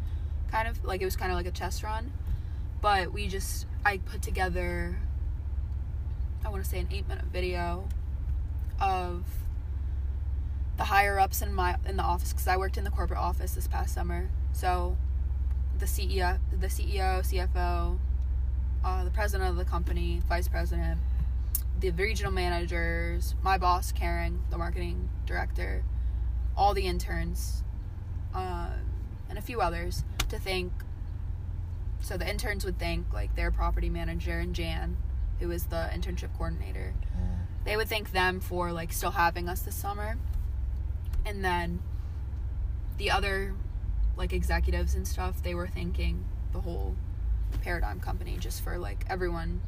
Kind 0.51 0.67
of 0.67 0.85
like 0.85 1.03
it 1.03 1.05
was 1.05 1.17
kind 1.17 1.31
of 1.31 1.37
like 1.37 1.47
a 1.47 1.51
test 1.51 1.83
run. 1.83 2.11
But 2.81 3.13
we 3.13 3.29
just 3.29 3.67
I 3.85 3.99
put 3.99 4.23
together 4.23 4.99
I 6.45 6.51
want 6.51 6.63
to 6.63 6.69
say 6.69 6.79
an 6.79 6.89
eight 6.91 7.09
minute 7.09 7.27
video 7.33 7.89
of 8.81 9.25
the 10.77 10.85
higher 10.85 11.19
ups 11.19 11.43
in 11.43 11.53
my 11.53 11.77
in 11.87 11.97
the 11.97 12.03
office 12.03 12.33
because 12.33 12.47
I 12.47 12.57
worked 12.57 12.79
in 12.79 12.85
the 12.85 12.91
corporate 12.91 13.19
office 13.19 13.53
this 13.55 13.67
past 13.67 13.93
summer. 13.95 14.31
So 14.53 14.97
the 15.79 15.87
CEO, 15.87 16.39
the 16.53 16.69
CEO, 16.69 17.21
CFO, 17.21 17.99
uh, 18.85 19.05
the 19.05 19.11
president 19.11 19.51
of 19.51 19.57
the 19.57 19.65
company, 19.65 20.23
vice 20.29 20.49
president, 20.49 21.01
the 21.81 21.91
regional 21.91 22.33
managers, 22.33 23.35
my 23.43 23.59
boss 23.59 23.93
Karen, 23.93 24.41
the 24.51 24.59
marketing 24.59 25.09
director, 25.27 25.85
all 26.57 26.75
the 26.75 26.87
interns, 26.87 27.63
um, 28.35 28.71
and 29.29 29.39
a 29.39 29.43
few 29.43 29.61
others 29.61 30.05
to 30.29 30.39
thank. 30.39 30.73
So 32.01 32.17
the 32.17 32.29
interns 32.29 32.65
would 32.65 32.79
thank 32.79 33.13
like 33.13 33.35
their 33.37 33.51
property 33.51 33.91
manager 33.91 34.39
and 34.39 34.55
Jan, 34.55 34.97
who 35.41 35.51
is 35.51 35.65
the 35.65 35.91
internship 35.93 36.37
coordinator. 36.37 36.95
Mm. 37.17 37.65
They 37.65 37.77
would 37.77 37.89
thank 37.89 38.13
them 38.13 38.41
for 38.41 38.73
like 38.73 38.93
still 38.93 39.11
having 39.11 39.49
us 39.49 39.61
this 39.61 39.75
summer, 39.75 40.17
and 41.27 41.45
then 41.45 41.81
the 42.97 43.11
other 43.11 43.55
like 44.17 44.33
executives 44.33 44.95
and 44.95 45.07
stuff 45.07 45.43
they 45.43 45.55
were 45.55 45.69
thanking 45.69 46.25
the 46.53 46.61
whole 46.61 46.95
paradigm 47.63 48.01
company 48.01 48.37
just 48.39 48.63
for 48.63 48.77
like 48.79 49.05
everyone 49.09 49.61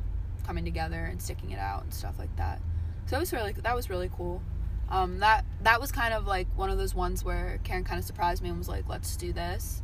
coming 0.45 0.65
together 0.65 1.05
and 1.07 1.23
sticking 1.23 1.51
it 1.51 1.59
out 1.59 1.85
and 1.85 1.95
stuff 1.95 2.19
like 2.19 2.35
that 2.37 2.61
so 3.07 3.17
it 3.17 3.21
was 3.21 3.33
really 3.33 3.53
that 3.53 3.75
was 3.75 3.89
really 3.89 4.11
cool 4.15 4.43
um, 4.91 5.21
that 5.21 5.45
that 5.63 5.81
was 5.81 5.93
kind 5.93 6.13
of 6.13 6.27
like 6.27 6.49
one 6.57 6.69
of 6.69 6.77
those 6.77 6.95
ones 6.95 7.25
where 7.25 7.61
karen 7.63 7.85
kind 7.85 7.99
of 7.99 8.05
surprised 8.05 8.43
me 8.43 8.49
and 8.49 8.59
was 8.59 8.69
like 8.69 8.89
let's 8.89 9.17
do 9.17 9.33
this 9.33 9.83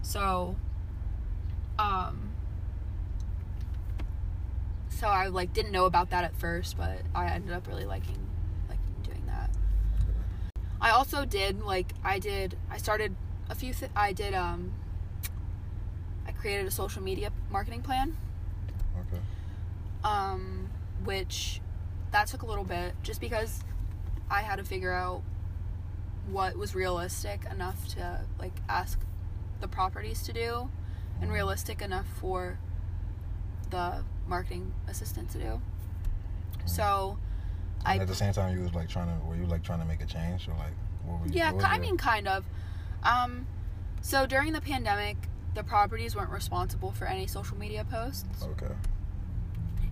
so 0.00 0.56
um 1.80 2.30
so 4.88 5.06
i 5.06 5.28
like 5.28 5.52
didn't 5.52 5.72
know 5.72 5.86
about 5.86 6.10
that 6.10 6.24
at 6.24 6.36
first 6.36 6.76
but 6.76 7.00
i 7.14 7.26
ended 7.26 7.52
up 7.52 7.66
really 7.66 7.86
liking 7.86 8.18
liking 8.68 8.94
doing 9.02 9.22
that. 9.26 9.50
I 10.80 10.90
also 10.90 11.24
did 11.24 11.62
like 11.62 11.92
i 12.04 12.18
did 12.18 12.56
i 12.70 12.76
started 12.76 13.14
a 13.48 13.54
few 13.54 13.74
th- 13.74 13.90
I 13.96 14.12
did 14.12 14.32
um 14.34 14.72
I 16.26 16.32
created 16.32 16.66
a 16.66 16.70
social 16.70 17.02
media 17.02 17.30
marketing 17.50 17.82
plan. 17.82 18.16
Okay. 19.00 19.22
um 20.04 20.68
which 21.04 21.60
that 22.12 22.28
took 22.28 22.42
a 22.42 22.46
little 22.46 22.64
bit 22.64 22.94
just 23.02 23.20
because 23.20 23.60
I 24.30 24.42
had 24.42 24.56
to 24.56 24.64
figure 24.64 24.92
out 24.92 25.22
what 26.30 26.56
was 26.56 26.74
realistic 26.74 27.44
enough 27.50 27.88
to 27.94 28.20
like 28.38 28.52
ask 28.68 29.00
the 29.60 29.66
properties 29.68 30.22
to 30.24 30.32
do 30.32 30.70
and 31.20 31.32
realistic 31.32 31.82
enough 31.82 32.06
for 32.20 32.58
the 33.70 34.02
marketing 34.26 34.72
assistant 34.88 35.30
to 35.30 35.38
do. 35.38 35.60
So 36.66 37.18
I 37.84 37.96
at 37.98 38.06
the 38.08 38.14
same 38.14 38.32
time, 38.32 38.56
you 38.56 38.62
was 38.62 38.74
like 38.74 38.88
trying 38.88 39.06
to, 39.08 39.24
were 39.26 39.36
you 39.36 39.46
like 39.46 39.62
trying 39.62 39.80
to 39.80 39.84
make 39.86 40.02
a 40.02 40.06
change 40.06 40.48
or 40.48 40.52
like, 40.52 40.72
what 41.04 41.20
were 41.20 41.26
you? 41.26 41.32
Yeah, 41.34 41.52
what 41.52 41.64
I 41.64 41.78
mean, 41.78 41.96
kind 41.96 42.28
of. 42.28 42.44
Um, 43.02 43.46
so 44.02 44.26
during 44.26 44.52
the 44.52 44.60
pandemic, 44.60 45.16
the 45.54 45.62
properties 45.64 46.14
weren't 46.14 46.30
responsible 46.30 46.92
for 46.92 47.06
any 47.06 47.26
social 47.26 47.56
media 47.56 47.84
posts, 47.90 48.24
Okay. 48.42 48.72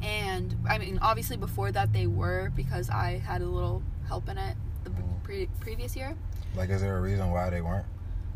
and 0.02 0.56
I 0.68 0.78
mean, 0.78 0.98
obviously 1.02 1.36
before 1.36 1.72
that 1.72 1.92
they 1.92 2.06
were 2.06 2.52
because 2.54 2.90
I 2.90 3.18
had 3.18 3.42
a 3.42 3.46
little 3.46 3.82
help 4.06 4.28
in 4.28 4.38
it 4.38 4.56
the 4.84 4.90
Mm. 4.90 5.22
pre- 5.24 5.48
previous 5.60 5.96
year. 5.96 6.14
Like, 6.54 6.70
is 6.70 6.80
there 6.80 6.96
a 6.96 7.00
reason 7.00 7.30
why 7.30 7.50
they 7.50 7.60
weren't? 7.60 7.86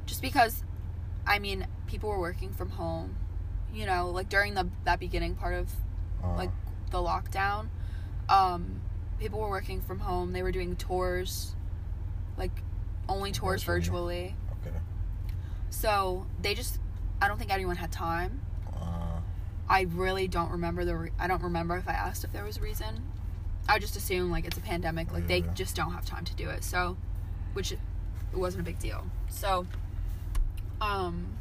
Just 0.07 0.21
because, 0.21 0.65
I 1.27 1.39
mean, 1.39 1.67
people 1.87 2.09
were 2.11 2.19
working 2.21 2.53
from 2.53 2.71
home. 2.71 3.17
You 3.73 3.87
know, 3.87 4.11
like 4.11 4.29
during 4.29 4.55
the 4.55 4.69
that 4.85 5.01
beginning 5.01 5.35
part 5.35 5.55
of 5.55 5.73
Uh, 6.23 6.37
like 6.37 6.51
the 6.91 6.99
lockdown, 6.99 7.69
um, 8.29 8.81
people 9.19 9.41
were 9.41 9.49
working 9.49 9.81
from 9.81 10.01
home. 10.01 10.33
They 10.33 10.43
were 10.43 10.53
doing 10.53 10.77
tours, 10.77 11.55
like 12.37 12.53
only 13.09 13.33
tours 13.33 13.63
Virtually. 13.65 14.35
virtually. 14.35 14.37
okay. 14.67 14.77
So 15.71 16.27
they 16.41 16.55
just, 16.55 16.79
I 17.21 17.29
don't 17.29 17.39
think 17.39 17.51
anyone 17.53 17.77
had 17.77 17.91
time. 17.91 18.41
Uh, 18.77 19.21
I 19.69 19.83
really 19.83 20.29
don't 20.29 20.51
remember 20.51 20.85
the. 20.85 20.97
Re- 20.97 21.13
I 21.19 21.27
don't 21.29 21.43
remember 21.43 21.77
if 21.79 21.89
I 21.89 21.93
asked 21.93 22.25
if 22.25 22.33
there 22.33 22.45
was 22.45 22.59
a 22.59 22.61
reason. 22.61 23.03
I 23.69 23.79
just 23.79 23.97
assume 23.97 24.31
like 24.31 24.45
it's 24.45 24.59
a 24.59 24.61
pandemic, 24.61 25.13
like 25.13 25.27
they 25.29 25.43
just 25.55 25.75
don't 25.77 25.93
have 25.93 26.05
time 26.05 26.25
to 26.25 26.35
do 26.35 26.51
it. 26.51 26.63
So, 26.65 26.97
which 27.55 27.73
it 27.73 27.79
wasn't 28.35 28.61
a 28.63 28.65
big 28.65 28.79
deal. 28.81 29.07
So, 29.31 29.67
um, 30.83 31.39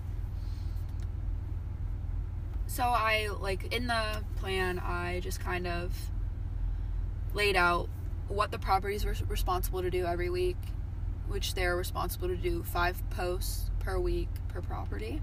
so 2.67 2.83
I 2.83 3.29
like 3.41 3.73
in 3.73 3.87
the 3.87 4.23
plan, 4.37 4.79
I 4.79 5.19
just 5.21 5.39
kind 5.39 5.67
of 5.67 5.93
laid 7.33 7.55
out 7.55 7.89
what 8.27 8.51
the 8.51 8.59
properties 8.59 9.03
were 9.03 9.15
responsible 9.27 9.81
to 9.81 9.89
do 9.89 10.05
every 10.05 10.29
week, 10.29 10.57
which 11.27 11.55
they're 11.55 11.75
responsible 11.75 12.27
to 12.27 12.37
do 12.37 12.63
five 12.63 13.01
posts 13.09 13.71
per 13.79 13.99
week 13.99 14.29
per 14.47 14.61
property, 14.61 15.21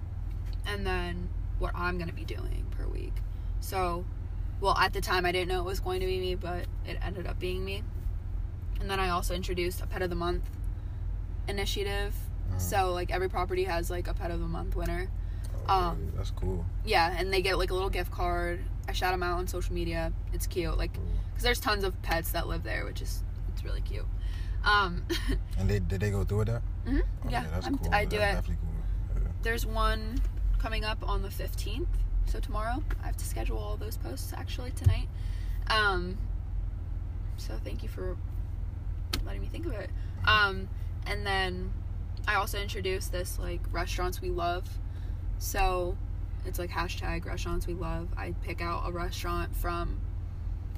and 0.67 0.85
then 0.85 1.31
what 1.61 1.73
I'm 1.75 1.97
going 1.97 2.09
to 2.09 2.15
be 2.15 2.25
doing 2.25 2.67
per 2.73 2.87
week. 2.87 3.15
So, 3.61 4.05
well, 4.61 4.77
at 4.77 4.93
the 4.93 5.01
time 5.01 5.25
I 5.25 5.33
didn't 5.33 5.49
know 5.49 5.61
it 5.61 5.65
was 5.65 5.81
going 5.81 6.01
to 6.01 6.07
be 6.07 6.19
me, 6.19 6.35
but 6.35 6.67
it 6.85 6.99
ended 7.03 7.29
up 7.29 7.39
being 7.39 7.65
me. 7.65 7.85
And 8.81 8.91
then 8.91 8.99
I 8.99 9.11
also 9.11 9.35
introduced 9.35 9.81
a 9.81 9.87
pet 9.87 10.03
of 10.03 10.11
the 10.11 10.17
month 10.17 10.43
initiative. 11.47 12.15
Mm. 12.51 12.61
So, 12.61 12.93
like 12.93 13.11
every 13.13 13.29
property 13.29 13.65
has 13.65 13.91
like 13.91 14.09
a 14.09 14.15
pet 14.15 14.31
of 14.31 14.41
the 14.41 14.47
month 14.49 14.77
winner. 14.77 15.09
oh, 15.69 15.75
Um, 15.75 16.13
that's 16.17 16.31
cool. 16.31 16.65
Yeah, 16.85 17.15
and 17.17 17.33
they 17.33 17.43
get 17.43 17.59
like 17.59 17.71
a 17.71 17.75
little 17.75 17.91
gift 17.91 18.11
card. 18.11 18.61
I 18.89 18.93
shout 18.93 19.13
them 19.13 19.23
out 19.23 19.39
on 19.39 19.47
social 19.47 19.75
media. 19.75 20.13
It's 20.33 20.47
cute. 20.47 20.77
Like 20.79 20.93
because 20.93 21.43
there's 21.43 21.61
tons 21.61 21.85
of 21.85 22.01
pets 22.03 22.33
that 22.33 22.49
live 22.49 22.63
there, 22.63 22.85
which 22.85 23.03
is 23.03 23.23
it's 23.53 23.65
really 23.65 23.83
cute. 23.83 24.07
Um, 24.65 25.05
And 25.59 25.69
they 25.71 25.79
did 25.79 26.01
they 26.01 26.11
go 26.11 26.25
through 26.25 26.39
with 26.39 26.49
that? 26.49 26.63
mhm, 26.87 27.03
Oh, 27.25 27.29
yeah, 27.31 27.45
that's 27.53 27.67
I'm, 27.67 27.79
cool. 27.79 27.95
I 27.95 28.05
do 28.05 28.17
it. 28.17 28.21
That's 28.21 28.47
cool. 28.47 28.57
Yeah. 29.15 29.21
There's 29.43 29.65
one 29.67 30.21
coming 30.59 30.85
up 30.85 30.99
on 31.09 31.23
the 31.23 31.29
15th, 31.29 31.87
so 32.27 32.41
tomorrow. 32.41 32.83
I 33.03 33.07
have 33.07 33.17
to 33.19 33.25
schedule 33.25 33.57
all 33.59 33.77
those 33.77 33.97
posts 33.97 34.33
actually 34.37 34.73
tonight. 34.73 35.09
Um, 35.69 36.19
so 37.37 37.55
thank 37.63 37.83
you 37.85 37.89
for 37.89 38.17
letting 39.25 39.41
me 39.41 39.47
think 39.49 39.67
of 39.67 39.73
it. 39.73 39.91
Um, 40.27 40.69
and 41.07 41.25
then 41.27 41.71
I 42.27 42.35
also 42.35 42.59
introduced 42.59 43.13
this 43.13 43.39
like 43.39 43.61
restaurants 43.71 44.21
we 44.21 44.31
love. 44.31 44.69
So 45.39 45.97
it's 46.45 46.59
like 46.59 46.71
hashtag 46.71 47.25
restaurants 47.25 47.67
we 47.67 47.75
love. 47.75 48.09
I 48.17 48.35
pick 48.43 48.61
out 48.61 48.89
a 48.89 48.93
restaurant 48.93 49.55
from 49.57 50.01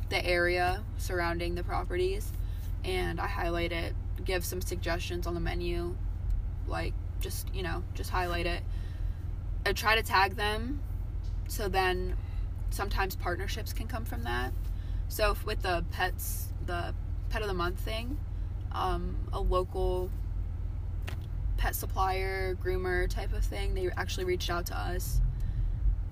the 0.09 0.25
area 0.25 0.83
surrounding 0.99 1.55
the 1.55 1.63
properties 1.63 2.33
and 2.85 3.21
I 3.21 3.27
highlight 3.27 3.73
it, 3.73 3.95
give 4.25 4.45
some 4.45 4.61
suggestions 4.61 5.27
on 5.27 5.35
the 5.35 5.41
menu, 5.41 5.95
like 6.67 6.95
just, 7.21 7.53
you 7.55 7.63
know, 7.63 7.83
just 7.95 8.11
highlight 8.11 8.47
it. 8.47 8.63
I 9.67 9.73
try 9.73 9.97
to 9.97 10.03
tag 10.03 10.37
them 10.37 10.81
so 11.49 11.69
then 11.69 12.17
sometimes 12.71 13.17
partnerships 13.17 13.73
can 13.73 13.87
come 13.87 14.05
from 14.05 14.25
that. 14.25 14.53
So 15.09 15.37
with 15.45 15.63
the 15.63 15.85
pets, 15.91 16.53
the 16.67 16.95
pet 17.29 17.43
of 17.43 17.49
the 17.49 17.55
month 17.55 17.81
thing, 17.81 18.19
um, 18.73 19.17
a 19.33 19.41
local 19.41 20.11
pet 21.61 21.75
supplier, 21.75 22.55
groomer 22.55 23.07
type 23.07 23.35
of 23.35 23.45
thing, 23.45 23.75
they 23.75 23.91
actually 23.91 24.25
reached 24.25 24.49
out 24.49 24.65
to 24.65 24.75
us 24.75 25.21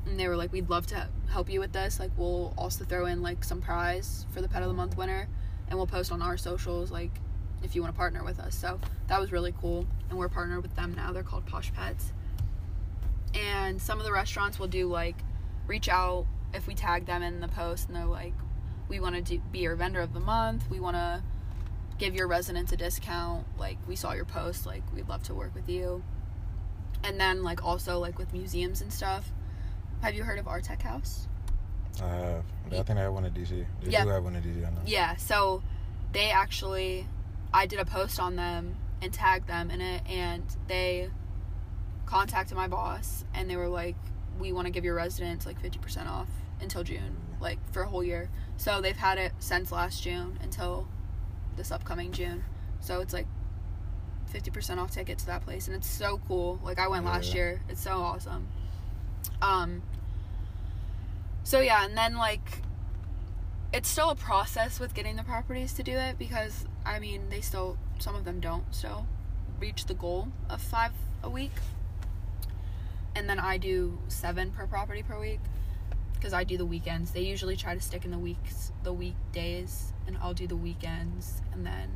and 0.05 0.21
they 0.21 0.29
were 0.29 0.37
like, 0.37 0.53
"We'd 0.53 0.69
love 0.69 0.87
to 0.89 1.09
help 1.31 1.49
you 1.49 1.59
with 1.59 1.73
this. 1.73 1.99
Like, 1.99 2.11
we'll 2.19 2.53
also 2.59 2.85
throw 2.85 3.07
in 3.07 3.23
like 3.23 3.43
some 3.43 3.63
prize 3.63 4.27
for 4.31 4.43
the 4.43 4.49
pet 4.49 4.63
of 4.63 4.69
the 4.69 4.75
month 4.75 4.99
winner, 4.99 5.27
and 5.67 5.79
we'll 5.79 5.87
post 5.87 6.13
on 6.13 6.21
our 6.21 6.37
socials 6.37 6.91
like 6.91 7.11
if 7.63 7.75
you 7.75 7.81
want 7.81 7.95
to 7.95 7.97
partner 7.97 8.23
with 8.23 8.39
us." 8.39 8.55
So 8.55 8.79
that 9.07 9.19
was 9.19 9.33
really 9.33 9.55
cool, 9.59 9.87
and 10.11 10.19
we're 10.19 10.29
partnered 10.29 10.63
with 10.63 10.77
them 10.77 10.95
now. 10.95 11.13
They're 11.13 11.23
called 11.23 11.47
Posh 11.47 11.73
Pets, 11.73 12.13
and 13.35 13.81
some 13.81 13.99
of 13.99 14.05
the 14.05 14.13
restaurants 14.13 14.59
will 14.59 14.69
do 14.69 14.87
like 14.87 15.17
reach 15.67 15.89
out 15.89 16.27
if 16.53 16.67
we 16.67 16.75
tag 16.75 17.07
them 17.07 17.23
in 17.23 17.41
the 17.41 17.49
post, 17.49 17.89
and 17.89 17.97
they're 17.97 18.05
like, 18.05 18.35
"We 18.89 19.01
want 19.01 19.15
to 19.15 19.23
do, 19.23 19.41
be 19.51 19.61
your 19.61 19.77
vendor 19.77 20.01
of 20.01 20.13
the 20.13 20.21
month. 20.21 20.69
We 20.69 20.79
want 20.79 20.97
to." 20.97 21.23
Give 21.99 22.15
your 22.15 22.29
residents 22.29 22.73
a 22.73 22.77
discount 22.77 23.45
like 23.59 23.77
we 23.89 23.97
saw 23.97 24.13
your 24.13 24.25
post 24.25 24.67
like 24.67 24.83
we'd 24.95 25.09
love 25.09 25.23
to 25.25 25.35
work 25.35 25.55
with 25.55 25.69
you 25.69 26.03
and 27.05 27.21
then 27.21 27.43
like 27.43 27.65
also 27.65 27.99
like 27.99 28.19
with 28.19 28.33
museums 28.33 28.81
and 28.81 28.93
stuff 28.93 29.31
have 30.01 30.15
you 30.15 30.23
heard 30.23 30.39
of 30.39 30.47
ARTECHOUSE 30.47 31.27
I 32.01 32.07
have. 32.09 32.45
I 32.67 32.83
think 32.83 32.91
i 32.91 33.03
have 33.03 33.13
one 33.13 33.25
in 33.25 33.33
DC. 33.33 33.67
They 33.83 33.91
Yeah. 33.91 34.05
do 34.05 34.11
have 34.11 34.23
one 34.23 34.37
in 34.37 34.43
DC. 34.43 34.73
Yeah 34.87 35.17
so 35.17 35.63
they 36.13 36.31
actually 36.31 37.07
i 37.53 37.67
did 37.67 37.81
a 37.81 37.85
post 37.85 38.21
on 38.21 38.37
them 38.37 38.77
and 39.03 39.13
tagged 39.13 39.49
them 39.49 39.71
in 39.71 39.81
it 39.81 40.03
and 40.09 40.45
they 40.69 41.11
contacted 42.07 42.57
my 42.57 42.69
boss 42.69 43.25
and 43.35 43.51
they 43.51 43.57
were 43.57 43.69
like 43.69 43.97
we 44.39 44.53
want 44.53 44.67
to 44.67 44.71
give 44.71 44.85
your 44.85 44.95
residents 44.95 45.47
like 45.47 45.61
50% 45.61 46.07
off 46.09 46.29
until 46.61 46.83
June, 46.85 47.17
like 47.41 47.59
for 47.73 47.83
a 47.83 47.89
whole 47.89 48.05
year. 48.05 48.31
So 48.57 48.81
they've 48.81 48.97
had 48.97 49.19
it 49.19 49.33
since 49.41 49.73
last 49.73 50.03
June 50.03 50.39
until 50.43 50.87
this 51.59 51.71
upcoming 51.71 52.13
June. 52.13 52.45
So 52.81 53.01
it's 53.01 53.13
like 53.13 53.27
50% 54.33 54.79
off 54.79 54.91
ticket 54.91 55.19
to 55.19 55.27
that 55.27 55.45
place 55.45 55.67
and 55.67 55.77
it's 55.77 55.89
so 55.89 56.21
cool. 56.27 56.59
Like 56.63 56.79
I 56.79 56.89
went 56.89 57.05
last 57.05 57.35
year. 57.35 57.61
It's 57.69 57.83
so 57.83 57.99
awesome. 57.99 58.49
Um 59.43 59.83
so 61.43 61.61
yeah, 61.61 61.85
and 61.85 61.97
then 61.97 62.17
like 62.17 62.63
it's 63.73 63.89
still 63.89 64.11
a 64.11 64.17
process 64.17 64.81
with 64.81 64.95
getting 64.95 65.17
the 65.17 65.23
properties 65.23 65.75
to 65.75 65.83
do 65.83 65.93
it 65.93 66.19
because 66.19 66.67
I 66.87 66.99
mean, 66.99 67.29
they 67.29 67.41
still 67.41 67.77
some 67.99 68.15
of 68.15 68.25
them 68.25 68.41
don't 68.41 68.65
still 68.75 69.07
reach 69.61 69.87
the 69.87 69.95
goal 69.95 70.29
of 70.49 70.63
5 70.63 70.93
a 71.25 71.29
week. 71.29 71.53
And 73.15 73.29
then 73.29 73.41
I 73.41 73.59
do 73.59 73.99
7 74.09 74.53
per 74.53 74.67
property 74.67 75.03
per 75.03 75.19
week 75.19 75.41
because 76.19 76.33
I 76.33 76.45
do 76.45 76.57
the 76.57 76.67
weekends. 76.67 77.13
They 77.13 77.23
usually 77.23 77.57
try 77.57 77.75
to 77.75 77.81
stick 77.81 78.05
in 78.05 78.11
the 78.11 78.19
weeks, 78.19 78.73
the 78.83 78.93
weekdays, 78.93 79.93
and 80.07 80.17
I'll 80.19 80.35
do 80.35 80.47
the 80.47 80.57
weekends, 80.57 81.43
and 81.53 81.65
then 81.65 81.91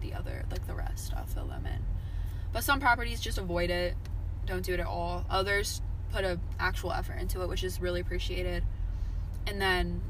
the 0.00 0.14
other, 0.14 0.44
like 0.50 0.66
the 0.66 0.74
rest, 0.74 1.12
I'll 1.16 1.26
fill 1.26 1.46
them 1.46 1.66
in. 1.66 1.84
But 2.52 2.64
some 2.64 2.80
properties 2.80 3.20
just 3.20 3.38
avoid 3.38 3.70
it, 3.70 3.96
don't 4.46 4.64
do 4.64 4.74
it 4.74 4.80
at 4.80 4.86
all. 4.86 5.24
Others 5.28 5.82
put 6.12 6.24
a 6.24 6.38
actual 6.60 6.92
effort 6.92 7.14
into 7.14 7.42
it, 7.42 7.48
which 7.48 7.64
is 7.64 7.80
really 7.80 8.00
appreciated. 8.00 8.62
And 9.46 9.60
then 9.60 10.00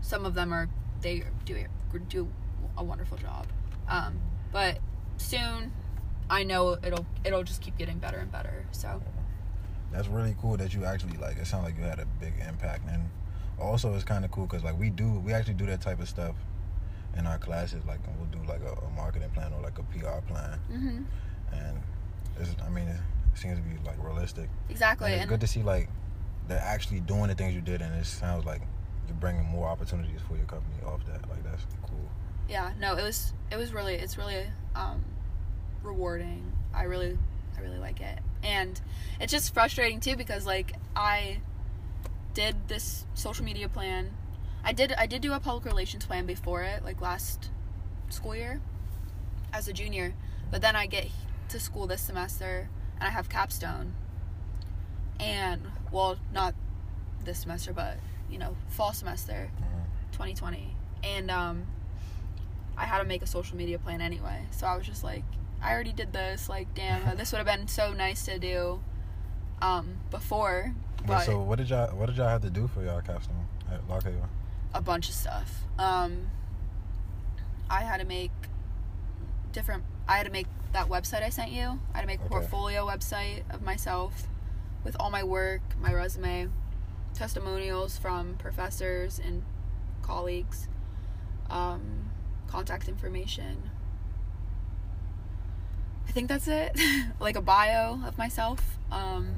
some 0.00 0.24
of 0.24 0.34
them 0.34 0.52
are 0.52 0.68
they 1.00 1.24
do 1.44 1.64
do 2.08 2.28
a 2.76 2.84
wonderful 2.84 3.18
job. 3.18 3.46
Um, 3.88 4.20
but 4.52 4.78
soon, 5.16 5.72
I 6.30 6.44
know 6.44 6.78
it'll 6.82 7.06
it'll 7.24 7.42
just 7.42 7.60
keep 7.60 7.76
getting 7.76 7.98
better 7.98 8.18
and 8.18 8.30
better. 8.30 8.66
So 8.70 9.02
That's 9.92 10.08
really 10.08 10.34
cool 10.40 10.56
that 10.58 10.74
you 10.74 10.84
actually 10.84 11.16
like. 11.18 11.38
It 11.38 11.46
sounds 11.46 11.64
like 11.64 11.76
you 11.78 11.84
had 11.84 11.98
a 11.98 12.06
big 12.20 12.34
impact, 12.46 12.82
and 12.90 13.08
also 13.58 13.94
it's 13.94 14.04
kind 14.04 14.24
of 14.24 14.30
cool 14.30 14.46
because 14.46 14.62
like 14.64 14.78
we 14.78 14.90
do, 14.90 15.18
we 15.20 15.32
actually 15.32 15.54
do 15.54 15.66
that 15.66 15.80
type 15.80 16.00
of 16.00 16.08
stuff 16.08 16.34
in 17.16 17.26
our 17.26 17.38
classes. 17.38 17.84
Like 17.86 18.00
we'll 18.16 18.26
do 18.26 18.46
like 18.48 18.60
a, 18.62 18.72
a 18.84 18.90
marketing 18.90 19.30
plan 19.30 19.52
or 19.52 19.62
like 19.62 19.78
a 19.78 19.82
PR 19.84 20.20
plan, 20.26 20.58
hmm 20.70 21.02
and 21.52 21.78
it's, 22.38 22.50
I 22.64 22.68
mean, 22.68 22.86
it 22.88 23.00
seems 23.34 23.56
to 23.56 23.62
be 23.62 23.76
like 23.86 23.96
realistic. 24.04 24.48
exactly. 24.68 25.06
And 25.06 25.14
it's 25.14 25.22
And 25.22 25.30
good 25.30 25.40
to 25.40 25.46
see 25.46 25.62
like 25.62 25.88
they're 26.48 26.60
actually 26.62 27.00
doing 27.00 27.28
the 27.28 27.34
things 27.34 27.54
you 27.54 27.60
did, 27.62 27.80
and 27.82 27.94
it 27.94 28.04
sounds 28.06 28.44
like 28.44 28.60
you're 29.06 29.16
bringing 29.16 29.44
more 29.44 29.66
opportunities 29.68 30.20
for 30.28 30.36
your 30.36 30.46
company 30.46 30.76
off 30.86 31.04
that. 31.06 31.28
Like 31.30 31.42
that's 31.44 31.64
cool. 31.82 32.08
yeah 32.48 32.72
no 32.78 32.94
it 32.96 33.02
was 33.02 33.32
it 33.50 33.56
was 33.56 33.72
really 33.72 33.94
it's 33.94 34.18
really 34.18 34.44
um 34.74 35.02
rewarding 35.82 36.52
i 36.74 36.82
really 36.84 37.16
i 37.58 37.62
really 37.62 37.78
like 37.78 38.00
it. 38.00 38.18
And 38.42 38.80
it's 39.20 39.32
just 39.32 39.52
frustrating 39.52 40.00
too 40.00 40.16
because 40.16 40.46
like 40.46 40.72
i 40.94 41.38
did 42.34 42.68
this 42.68 43.04
social 43.14 43.44
media 43.44 43.68
plan. 43.68 44.10
I 44.64 44.72
did 44.72 44.92
i 44.92 45.06
did 45.06 45.22
do 45.22 45.32
a 45.32 45.40
public 45.40 45.64
relations 45.64 46.04
plan 46.06 46.26
before 46.26 46.62
it 46.62 46.84
like 46.84 47.00
last 47.00 47.50
school 48.10 48.34
year 48.36 48.60
as 49.52 49.68
a 49.68 49.72
junior. 49.72 50.14
But 50.50 50.62
then 50.62 50.76
i 50.76 50.86
get 50.86 51.08
to 51.50 51.58
school 51.60 51.86
this 51.86 52.00
semester 52.02 52.68
and 53.00 53.08
i 53.08 53.10
have 53.10 53.28
capstone. 53.28 53.94
And 55.20 55.62
well 55.90 56.16
not 56.32 56.54
this 57.24 57.38
semester 57.40 57.72
but 57.72 57.96
you 58.30 58.38
know 58.38 58.56
fall 58.68 58.92
semester 58.92 59.50
Mhm. 59.58 60.12
2020 60.12 60.74
and 61.02 61.30
um 61.30 61.66
i 62.76 62.84
had 62.84 62.98
to 62.98 63.04
make 63.04 63.22
a 63.22 63.26
social 63.26 63.56
media 63.56 63.78
plan 63.78 64.00
anyway. 64.00 64.42
So 64.52 64.66
i 64.66 64.76
was 64.76 64.86
just 64.86 65.02
like 65.02 65.24
i 65.62 65.72
already 65.72 65.92
did 65.92 66.12
this 66.12 66.48
like 66.48 66.72
damn 66.74 67.16
this 67.16 67.32
would 67.32 67.38
have 67.38 67.46
been 67.46 67.66
so 67.68 67.92
nice 67.92 68.24
to 68.24 68.38
do 68.38 68.80
um 69.60 69.96
before 70.10 70.72
But 70.98 71.06
but 71.06 71.24
so 71.26 71.40
what 71.42 71.58
did 71.58 71.68
y'all 71.70 71.94
what 71.96 72.06
did 72.06 72.16
y'all 72.16 72.28
have 72.28 72.42
to 72.42 72.50
do 72.50 72.68
for 72.68 72.82
y'all 72.84 73.00
capstone 73.00 73.46
at 73.72 73.86
Lock 73.88 74.04
Haven? 74.04 74.20
a 74.74 74.80
bunch 74.80 75.08
of 75.08 75.14
stuff 75.14 75.62
um 75.78 76.28
i 77.70 77.82
had 77.82 77.98
to 78.00 78.06
make 78.06 78.30
different 79.52 79.82
i 80.06 80.16
had 80.16 80.26
to 80.26 80.32
make 80.32 80.46
that 80.72 80.88
website 80.88 81.22
i 81.22 81.28
sent 81.30 81.50
you 81.50 81.80
i 81.92 81.96
had 81.98 82.00
to 82.02 82.06
make 82.06 82.20
a 82.20 82.22
Okay. 82.24 82.28
portfolio 82.28 82.86
website 82.86 83.42
of 83.52 83.62
myself 83.62 84.28
with 84.84 84.94
all 85.00 85.10
my 85.10 85.22
work 85.24 85.62
my 85.80 85.92
resume 85.92 86.48
testimonials 87.14 87.96
from 87.98 88.34
professors 88.36 89.18
and 89.18 89.42
colleagues 90.02 90.68
um, 91.50 92.10
contact 92.46 92.88
information 92.88 93.70
i 96.08 96.12
think 96.12 96.28
that's 96.28 96.48
it. 96.48 96.78
Like 97.20 97.36
a 97.36 97.42
bio 97.42 97.98
of 98.06 98.16
myself. 98.16 98.62
Um, 98.92 99.34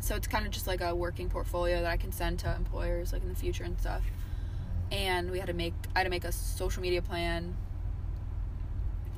so 0.00 0.14
it's 0.14 0.26
kind 0.26 0.44
of 0.44 0.52
just 0.52 0.66
like 0.66 0.82
a 0.82 0.94
working 0.94 1.30
portfolio 1.30 1.80
that 1.80 1.90
i 1.90 1.96
can 1.96 2.12
send 2.12 2.38
to 2.40 2.54
employers 2.54 3.12
like 3.12 3.22
in 3.22 3.28
the 3.28 3.34
future 3.34 3.64
and 3.64 3.78
stuff. 3.80 4.02
And 4.92 5.30
we 5.30 5.38
had 5.38 5.46
to 5.48 5.54
make 5.54 5.74
i 5.94 6.00
had 6.00 6.04
to 6.04 6.10
make 6.10 6.24
a 6.24 6.32
social 6.32 6.82
media 6.82 7.02
plan. 7.02 7.56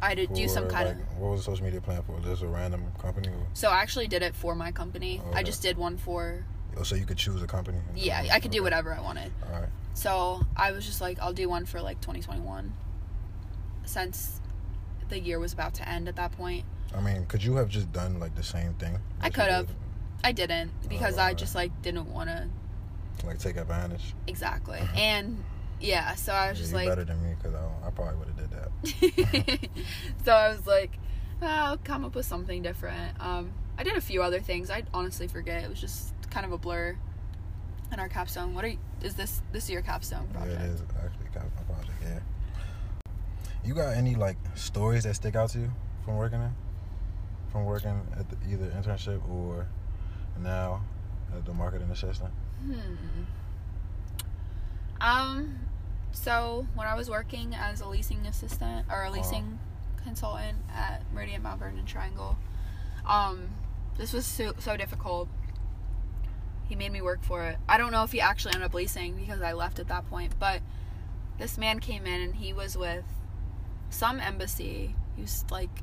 I 0.01 0.11
had 0.11 0.19
to 0.19 0.27
do 0.27 0.47
some 0.47 0.69
kind 0.69 0.88
like, 0.88 0.97
of 0.97 1.19
What 1.19 1.31
was 1.33 1.40
the 1.40 1.51
social 1.51 1.64
media 1.64 1.81
plan 1.81 2.03
for? 2.03 2.19
Just 2.21 2.42
a 2.42 2.47
random 2.47 2.85
company? 3.01 3.29
Or, 3.29 3.47
so 3.55 3.71
i 3.71 3.81
actually 3.81 4.07
did 4.07 4.23
it 4.23 4.35
for 4.35 4.55
my 4.55 4.71
company. 4.71 5.21
I 5.35 5.42
just 5.42 5.62
did 5.62 5.77
one 5.77 5.97
for 5.97 6.45
oh, 6.77 6.83
so 6.83 6.95
you 6.95 7.05
could 7.05 7.19
choose 7.19 7.42
a 7.42 7.47
company? 7.47 7.79
yeah 7.95 8.27
i 8.33 8.40
could 8.40 8.51
do 8.51 8.62
whatever 8.62 8.95
i 8.95 9.01
wanted. 9.01 9.33
All 9.47 9.61
right. 9.61 9.69
So 9.95 10.42
I 10.55 10.73
was 10.73 10.85
just 10.85 11.01
like, 11.01 11.19
I'll 11.21 11.33
do 11.33 11.49
one 11.49 11.64
for 11.64 11.81
like 11.81 12.03
2021, 12.03 12.71
since 13.87 14.42
the 15.09 15.19
year 15.19 15.38
was 15.38 15.53
about 15.53 15.75
to 15.75 15.88
end 15.88 16.09
at 16.09 16.16
that 16.16 16.33
point. 16.33 16.64
I 16.97 17.01
mean, 17.01 17.27
could 17.27 17.42
you 17.42 17.57
have 17.57 17.69
just 17.69 17.92
done 17.92 18.19
like 18.21 18.35
the 18.35 18.42
same 18.42 18.75
thing? 18.75 18.99
I 19.21 19.31
could 19.31 19.49
have. 19.51 19.66
did? 19.66 19.77
I 20.25 20.33
didn't 20.33 20.71
because 20.88 21.19
Oh, 21.19 21.23
I 21.23 21.35
just 21.35 21.55
like 21.55 21.71
didn't 21.83 22.12
want 22.12 22.31
to 22.31 22.49
Like 23.25 23.38
take 23.38 23.57
advantage. 23.57 24.14
exactly. 24.27 24.81
And 24.97 25.42
yeah, 25.81 26.14
so 26.14 26.33
I 26.33 26.49
was 26.51 26.59
Yeah, 26.59 26.62
just 26.62 26.75
like, 26.75 26.88
better 26.88 27.05
than 27.05 27.23
me 27.23 27.35
because 27.38 27.55
I, 27.55 27.87
I 27.87 27.90
probably 27.90 28.16
would 28.16 28.29
have 28.29 28.37
did 28.37 28.51
that. 28.51 29.69
so 30.25 30.33
I 30.33 30.49
was 30.49 30.66
like, 30.66 30.92
oh, 31.42 31.47
I'll 31.47 31.77
come 31.77 32.05
up 32.05 32.14
with 32.14 32.27
something 32.27 32.62
different. 32.62 33.21
Um, 33.21 33.53
I 33.79 33.83
did 33.85 33.97
a 33.97 34.01
few 34.01 34.23
other 34.23 34.40
things. 34.40 34.71
I 34.71 34.85
honestly 34.95 35.29
forget. 35.29 35.62
It 35.64 35.69
was 35.71 35.81
just 35.81 36.14
kind 36.31 36.47
of 36.47 36.53
a 36.53 36.59
blur. 36.59 36.97
In 37.92 38.01
our 38.01 38.09
capstone, 38.09 38.53
what 38.53 38.64
are 38.64 38.69
you, 38.69 38.79
is 39.01 39.14
this? 39.14 39.42
This 39.53 39.64
is 39.64 39.71
your 39.71 39.83
capstone 39.83 40.27
Yeah, 40.35 40.45
it 40.47 40.61
is 40.71 40.83
actually 41.05 41.27
capstone 41.33 41.64
project. 41.66 41.92
Yeah. 42.03 42.19
You 43.66 43.74
got 43.74 43.96
any 43.96 44.14
like 44.14 44.37
stories 44.55 45.02
that 45.02 45.14
stick 45.16 45.35
out 45.35 45.50
to 45.50 45.59
you 45.59 45.72
from 46.05 46.16
working 46.16 46.38
there? 46.38 46.55
From 47.50 47.64
working 47.64 48.00
at 48.16 48.31
the, 48.31 48.37
either 48.48 48.66
internship 48.66 49.29
or 49.29 49.66
now 50.40 50.85
at 51.35 51.44
the 51.44 51.52
marketing 51.52 51.90
assistant? 51.90 52.33
Hmm. 52.64 53.24
Um, 55.00 55.59
so 56.12 56.68
when 56.76 56.87
I 56.87 56.94
was 56.94 57.11
working 57.11 57.55
as 57.55 57.81
a 57.81 57.88
leasing 57.88 58.24
assistant 58.26 58.87
or 58.88 59.02
a 59.02 59.11
leasing 59.11 59.59
consultant 60.05 60.59
at 60.72 61.02
Meridian 61.12 61.42
Mount 61.42 61.59
Vernon 61.59 61.85
Triangle, 61.85 62.38
um, 63.05 63.48
this 63.98 64.12
was 64.12 64.24
so, 64.26 64.52
so 64.61 64.76
difficult. 64.76 65.29
He 66.68 66.76
made 66.76 66.92
me 66.92 67.02
work 67.02 67.24
for 67.24 67.42
it. 67.42 67.57
I 67.68 67.79
don't 67.79 67.90
know 67.90 68.05
if 68.05 68.12
he 68.12 68.20
actually 68.20 68.55
ended 68.55 68.66
up 68.66 68.74
leasing 68.74 69.16
because 69.16 69.42
I 69.42 69.55
left 69.55 69.81
at 69.81 69.88
that 69.88 70.09
point, 70.09 70.35
but 70.38 70.62
this 71.38 71.59
man 71.59 71.81
came 71.81 72.07
in 72.07 72.20
and 72.20 72.37
he 72.37 72.52
was 72.52 72.79
with 72.79 73.05
some 73.90 74.20
embassy. 74.20 74.94
He 75.14 75.22
was 75.22 75.44
like, 75.51 75.83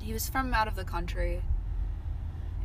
he 0.00 0.12
was 0.12 0.28
from 0.28 0.52
out 0.54 0.68
of 0.68 0.76
the 0.76 0.84
country, 0.84 1.42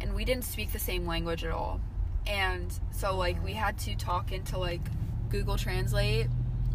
and 0.01 0.15
we 0.15 0.25
didn't 0.25 0.45
speak 0.45 0.71
the 0.71 0.79
same 0.79 1.05
language 1.05 1.43
at 1.43 1.51
all. 1.51 1.81
And 2.27 2.73
so, 2.91 3.15
like, 3.15 3.43
we 3.43 3.53
had 3.53 3.77
to 3.79 3.95
talk 3.95 4.31
into 4.31 4.57
like 4.57 4.81
Google 5.29 5.57
Translate 5.57 6.27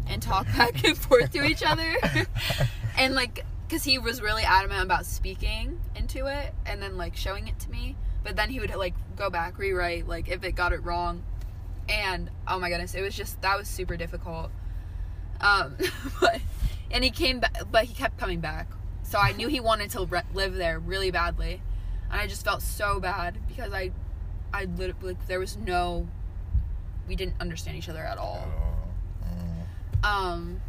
and 0.07 0.21
talk 0.21 0.45
back 0.57 0.83
and 0.83 0.97
forth 0.97 1.31
to 1.33 1.43
each 1.43 1.63
other. 1.63 1.95
and 2.97 3.15
like, 3.15 3.45
because 3.67 3.83
he 3.83 3.97
was 3.97 4.21
really 4.21 4.43
adamant 4.43 4.83
about 4.83 5.05
speaking 5.05 5.79
into 5.95 6.25
it 6.25 6.53
and 6.65 6.81
then 6.81 6.97
like 6.97 7.15
showing 7.15 7.47
it 7.47 7.57
to 7.59 7.71
me. 7.71 7.95
But 8.23 8.35
then 8.35 8.49
he 8.49 8.59
would 8.59 8.75
like 8.75 8.93
go 9.15 9.29
back, 9.29 9.57
rewrite, 9.57 10.07
like 10.07 10.29
if 10.29 10.43
it 10.43 10.53
got 10.53 10.73
it 10.73 10.83
wrong. 10.83 11.23
And 11.89 12.29
oh 12.47 12.59
my 12.59 12.69
goodness, 12.69 12.93
it 12.93 13.01
was 13.01 13.15
just 13.15 13.41
that 13.41 13.57
was 13.57 13.67
super 13.67 13.97
difficult. 13.97 14.51
Um, 15.39 15.77
but 16.21 16.41
and 16.93 17.03
he 17.03 17.09
came 17.11 17.39
back, 17.39 17.55
but 17.71 17.85
he 17.85 17.93
kept 17.93 18.17
coming 18.17 18.39
back. 18.39 18.67
So 19.03 19.17
I 19.19 19.31
knew 19.33 19.47
he 19.47 19.59
wanted 19.59 19.89
to 19.91 20.05
re- 20.05 20.21
live 20.33 20.53
there 20.55 20.79
really 20.79 21.11
badly, 21.11 21.61
and 22.11 22.21
I 22.21 22.27
just 22.27 22.43
felt 22.43 22.61
so 22.61 22.99
bad 22.99 23.37
because 23.47 23.73
I, 23.73 23.91
I 24.53 24.65
literally 24.65 25.13
like, 25.15 25.27
there 25.27 25.39
was 25.39 25.57
no, 25.57 26.07
we 27.07 27.15
didn't 27.15 27.35
understand 27.39 27.77
each 27.77 27.89
other 27.89 27.99
at 28.03 28.17
all. 28.17 28.47
Uh, 29.23 29.27
mm. 30.03 30.07
Um, 30.07 30.61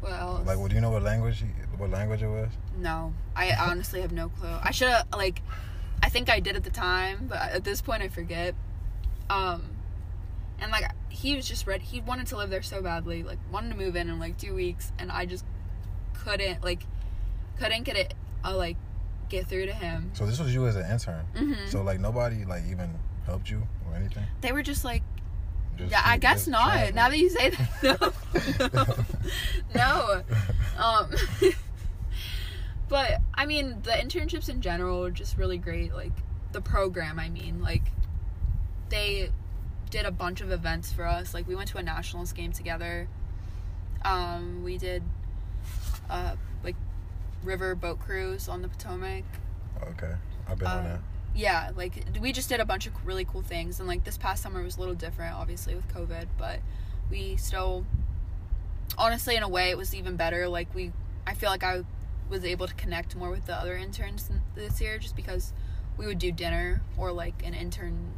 what 0.00 0.12
else? 0.12 0.46
Like, 0.46 0.58
what 0.58 0.70
do 0.70 0.74
you 0.76 0.80
know 0.80 0.90
what 0.90 1.02
language? 1.02 1.40
he- 1.40 1.46
What 1.76 1.90
language 1.90 2.22
it 2.22 2.28
was? 2.28 2.50
No, 2.78 3.12
I 3.36 3.52
honestly 3.54 4.00
have 4.00 4.12
no 4.12 4.28
clue. 4.28 4.56
I 4.62 4.70
should 4.70 4.88
have 4.88 5.06
like, 5.12 5.42
I 6.02 6.08
think 6.08 6.30
I 6.30 6.40
did 6.40 6.56
at 6.56 6.64
the 6.64 6.70
time, 6.70 7.26
but 7.28 7.38
at 7.38 7.64
this 7.64 7.80
point 7.80 8.02
I 8.02 8.08
forget. 8.08 8.54
Um, 9.28 9.62
and 10.60 10.70
like 10.70 10.84
he 11.08 11.34
was 11.36 11.48
just 11.48 11.66
ready. 11.66 11.84
He 11.84 12.00
wanted 12.00 12.26
to 12.28 12.36
live 12.36 12.50
there 12.50 12.62
so 12.62 12.80
badly, 12.82 13.22
like 13.22 13.38
wanted 13.50 13.70
to 13.70 13.76
move 13.76 13.96
in 13.96 14.08
in 14.08 14.18
like 14.18 14.38
two 14.38 14.54
weeks, 14.54 14.92
and 14.98 15.10
I 15.10 15.26
just 15.26 15.44
couldn't 16.24 16.62
like, 16.64 16.82
couldn't 17.58 17.82
get 17.84 17.96
it, 17.96 18.14
uh, 18.44 18.56
like, 18.56 18.76
get 19.28 19.46
through 19.46 19.66
to 19.66 19.72
him. 19.74 20.10
So 20.14 20.26
this 20.26 20.38
was 20.38 20.52
you 20.54 20.66
as 20.66 20.76
an 20.76 20.90
intern. 20.90 21.24
hmm 21.36 21.54
So 21.68 21.82
like 21.82 22.00
nobody 22.00 22.44
like 22.44 22.62
even 22.70 22.90
helped 23.26 23.50
you 23.50 23.62
or 23.88 23.94
anything. 23.96 24.24
they 24.42 24.52
were 24.52 24.62
just 24.62 24.84
like, 24.84 25.02
Just- 25.76 25.90
yeah, 25.90 26.02
I 26.04 26.18
guess 26.18 26.46
not. 26.46 26.72
translate. 26.72 26.94
Now 26.94 27.08
that 27.08 27.18
you 27.18 27.30
say 27.30 27.50
that, 27.50 28.12
no, 29.74 29.74
no. 30.78 30.82
Um, 30.82 31.10
but 32.88 33.18
I 33.34 33.46
mean, 33.46 33.80
the 33.82 33.90
internships 33.92 34.48
in 34.48 34.60
general 34.60 35.04
are 35.04 35.10
just 35.10 35.36
really 35.38 35.58
great. 35.58 35.94
Like 35.94 36.12
the 36.52 36.60
program, 36.60 37.18
I 37.18 37.28
mean, 37.30 37.62
like 37.62 37.82
they 38.90 39.30
did 39.90 40.04
a 40.06 40.10
bunch 40.10 40.40
of 40.40 40.50
events 40.50 40.92
for 40.92 41.06
us. 41.06 41.34
Like 41.34 41.48
we 41.48 41.54
went 41.54 41.68
to 41.70 41.78
a 41.78 41.82
nationals 41.82 42.32
game 42.32 42.52
together. 42.52 43.08
Um, 44.04 44.62
we 44.62 44.76
did 44.76 45.02
uh, 46.10 46.36
like 46.62 46.76
river 47.42 47.74
boat 47.74 48.00
cruise 48.00 48.48
on 48.48 48.62
the 48.62 48.68
Potomac. 48.68 49.24
Okay, 49.88 50.14
I've 50.48 50.58
been 50.58 50.68
on 50.68 50.78
Um, 50.78 50.84
that. 50.84 51.00
yeah, 51.34 51.70
like 51.76 51.92
we 52.20 52.32
just 52.32 52.48
did 52.48 52.60
a 52.60 52.64
bunch 52.64 52.86
of 52.86 52.92
really 53.06 53.24
cool 53.24 53.42
things, 53.42 53.78
and 53.80 53.88
like 53.88 54.04
this 54.04 54.16
past 54.18 54.42
summer 54.42 54.62
was 54.62 54.76
a 54.76 54.80
little 54.80 54.94
different, 54.94 55.34
obviously 55.34 55.74
with 55.74 55.88
COVID, 55.92 56.26
but 56.38 56.60
we 57.10 57.36
still, 57.36 57.84
honestly, 58.96 59.36
in 59.36 59.42
a 59.42 59.48
way, 59.48 59.70
it 59.70 59.76
was 59.76 59.94
even 59.94 60.16
better. 60.16 60.48
Like 60.48 60.74
we, 60.74 60.92
I 61.26 61.34
feel 61.34 61.50
like 61.50 61.62
I 61.64 61.82
was 62.30 62.44
able 62.44 62.66
to 62.66 62.74
connect 62.74 63.14
more 63.16 63.30
with 63.30 63.44
the 63.46 63.54
other 63.54 63.76
interns 63.76 64.30
this 64.54 64.80
year, 64.80 64.98
just 64.98 65.14
because 65.16 65.52
we 65.96 66.06
would 66.06 66.18
do 66.18 66.32
dinner 66.32 66.80
or 66.96 67.12
like 67.12 67.44
an 67.46 67.54
intern 67.54 68.12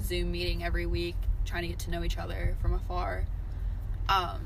Zoom 0.00 0.30
meeting 0.30 0.62
every 0.62 0.86
week, 0.86 1.16
trying 1.44 1.62
to 1.62 1.68
get 1.68 1.78
to 1.80 1.90
know 1.90 2.04
each 2.04 2.18
other 2.18 2.56
from 2.60 2.74
afar. 2.74 3.24
Um, 4.08 4.40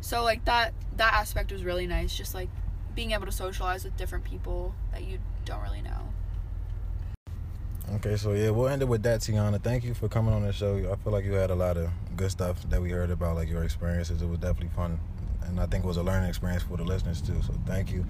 so 0.00 0.22
like 0.22 0.44
that 0.44 0.72
that 0.96 1.14
aspect 1.14 1.52
was 1.52 1.64
really 1.64 1.86
nice, 1.86 2.16
just 2.16 2.34
like 2.34 2.48
being 2.94 3.12
able 3.12 3.26
to 3.26 3.32
socialize 3.32 3.84
with 3.84 3.96
different 3.96 4.24
people 4.24 4.74
that 4.92 5.04
you 5.04 5.18
don't 5.44 5.62
really 5.62 5.82
know. 5.82 6.12
Okay, 7.94 8.16
so 8.16 8.32
yeah, 8.32 8.50
we'll 8.50 8.68
end 8.68 8.82
it 8.82 8.88
with 8.88 9.02
that, 9.04 9.20
Tiana. 9.20 9.62
Thank 9.62 9.82
you 9.84 9.94
for 9.94 10.08
coming 10.08 10.34
on 10.34 10.42
the 10.42 10.52
show. 10.52 10.76
I 10.76 10.96
feel 11.02 11.12
like 11.12 11.24
you 11.24 11.32
had 11.32 11.50
a 11.50 11.54
lot 11.54 11.76
of 11.76 11.90
good 12.16 12.30
stuff 12.30 12.68
that 12.68 12.82
we 12.82 12.90
heard 12.90 13.10
about, 13.10 13.36
like 13.36 13.48
your 13.48 13.64
experiences. 13.64 14.20
It 14.20 14.26
was 14.26 14.38
definitely 14.38 14.74
fun, 14.76 15.00
and 15.42 15.58
I 15.58 15.66
think 15.66 15.84
it 15.84 15.86
was 15.86 15.96
a 15.96 16.02
learning 16.02 16.28
experience 16.28 16.62
for 16.62 16.76
the 16.76 16.84
listeners 16.84 17.22
too. 17.22 17.40
So 17.46 17.54
thank 17.66 17.90
you. 17.90 18.04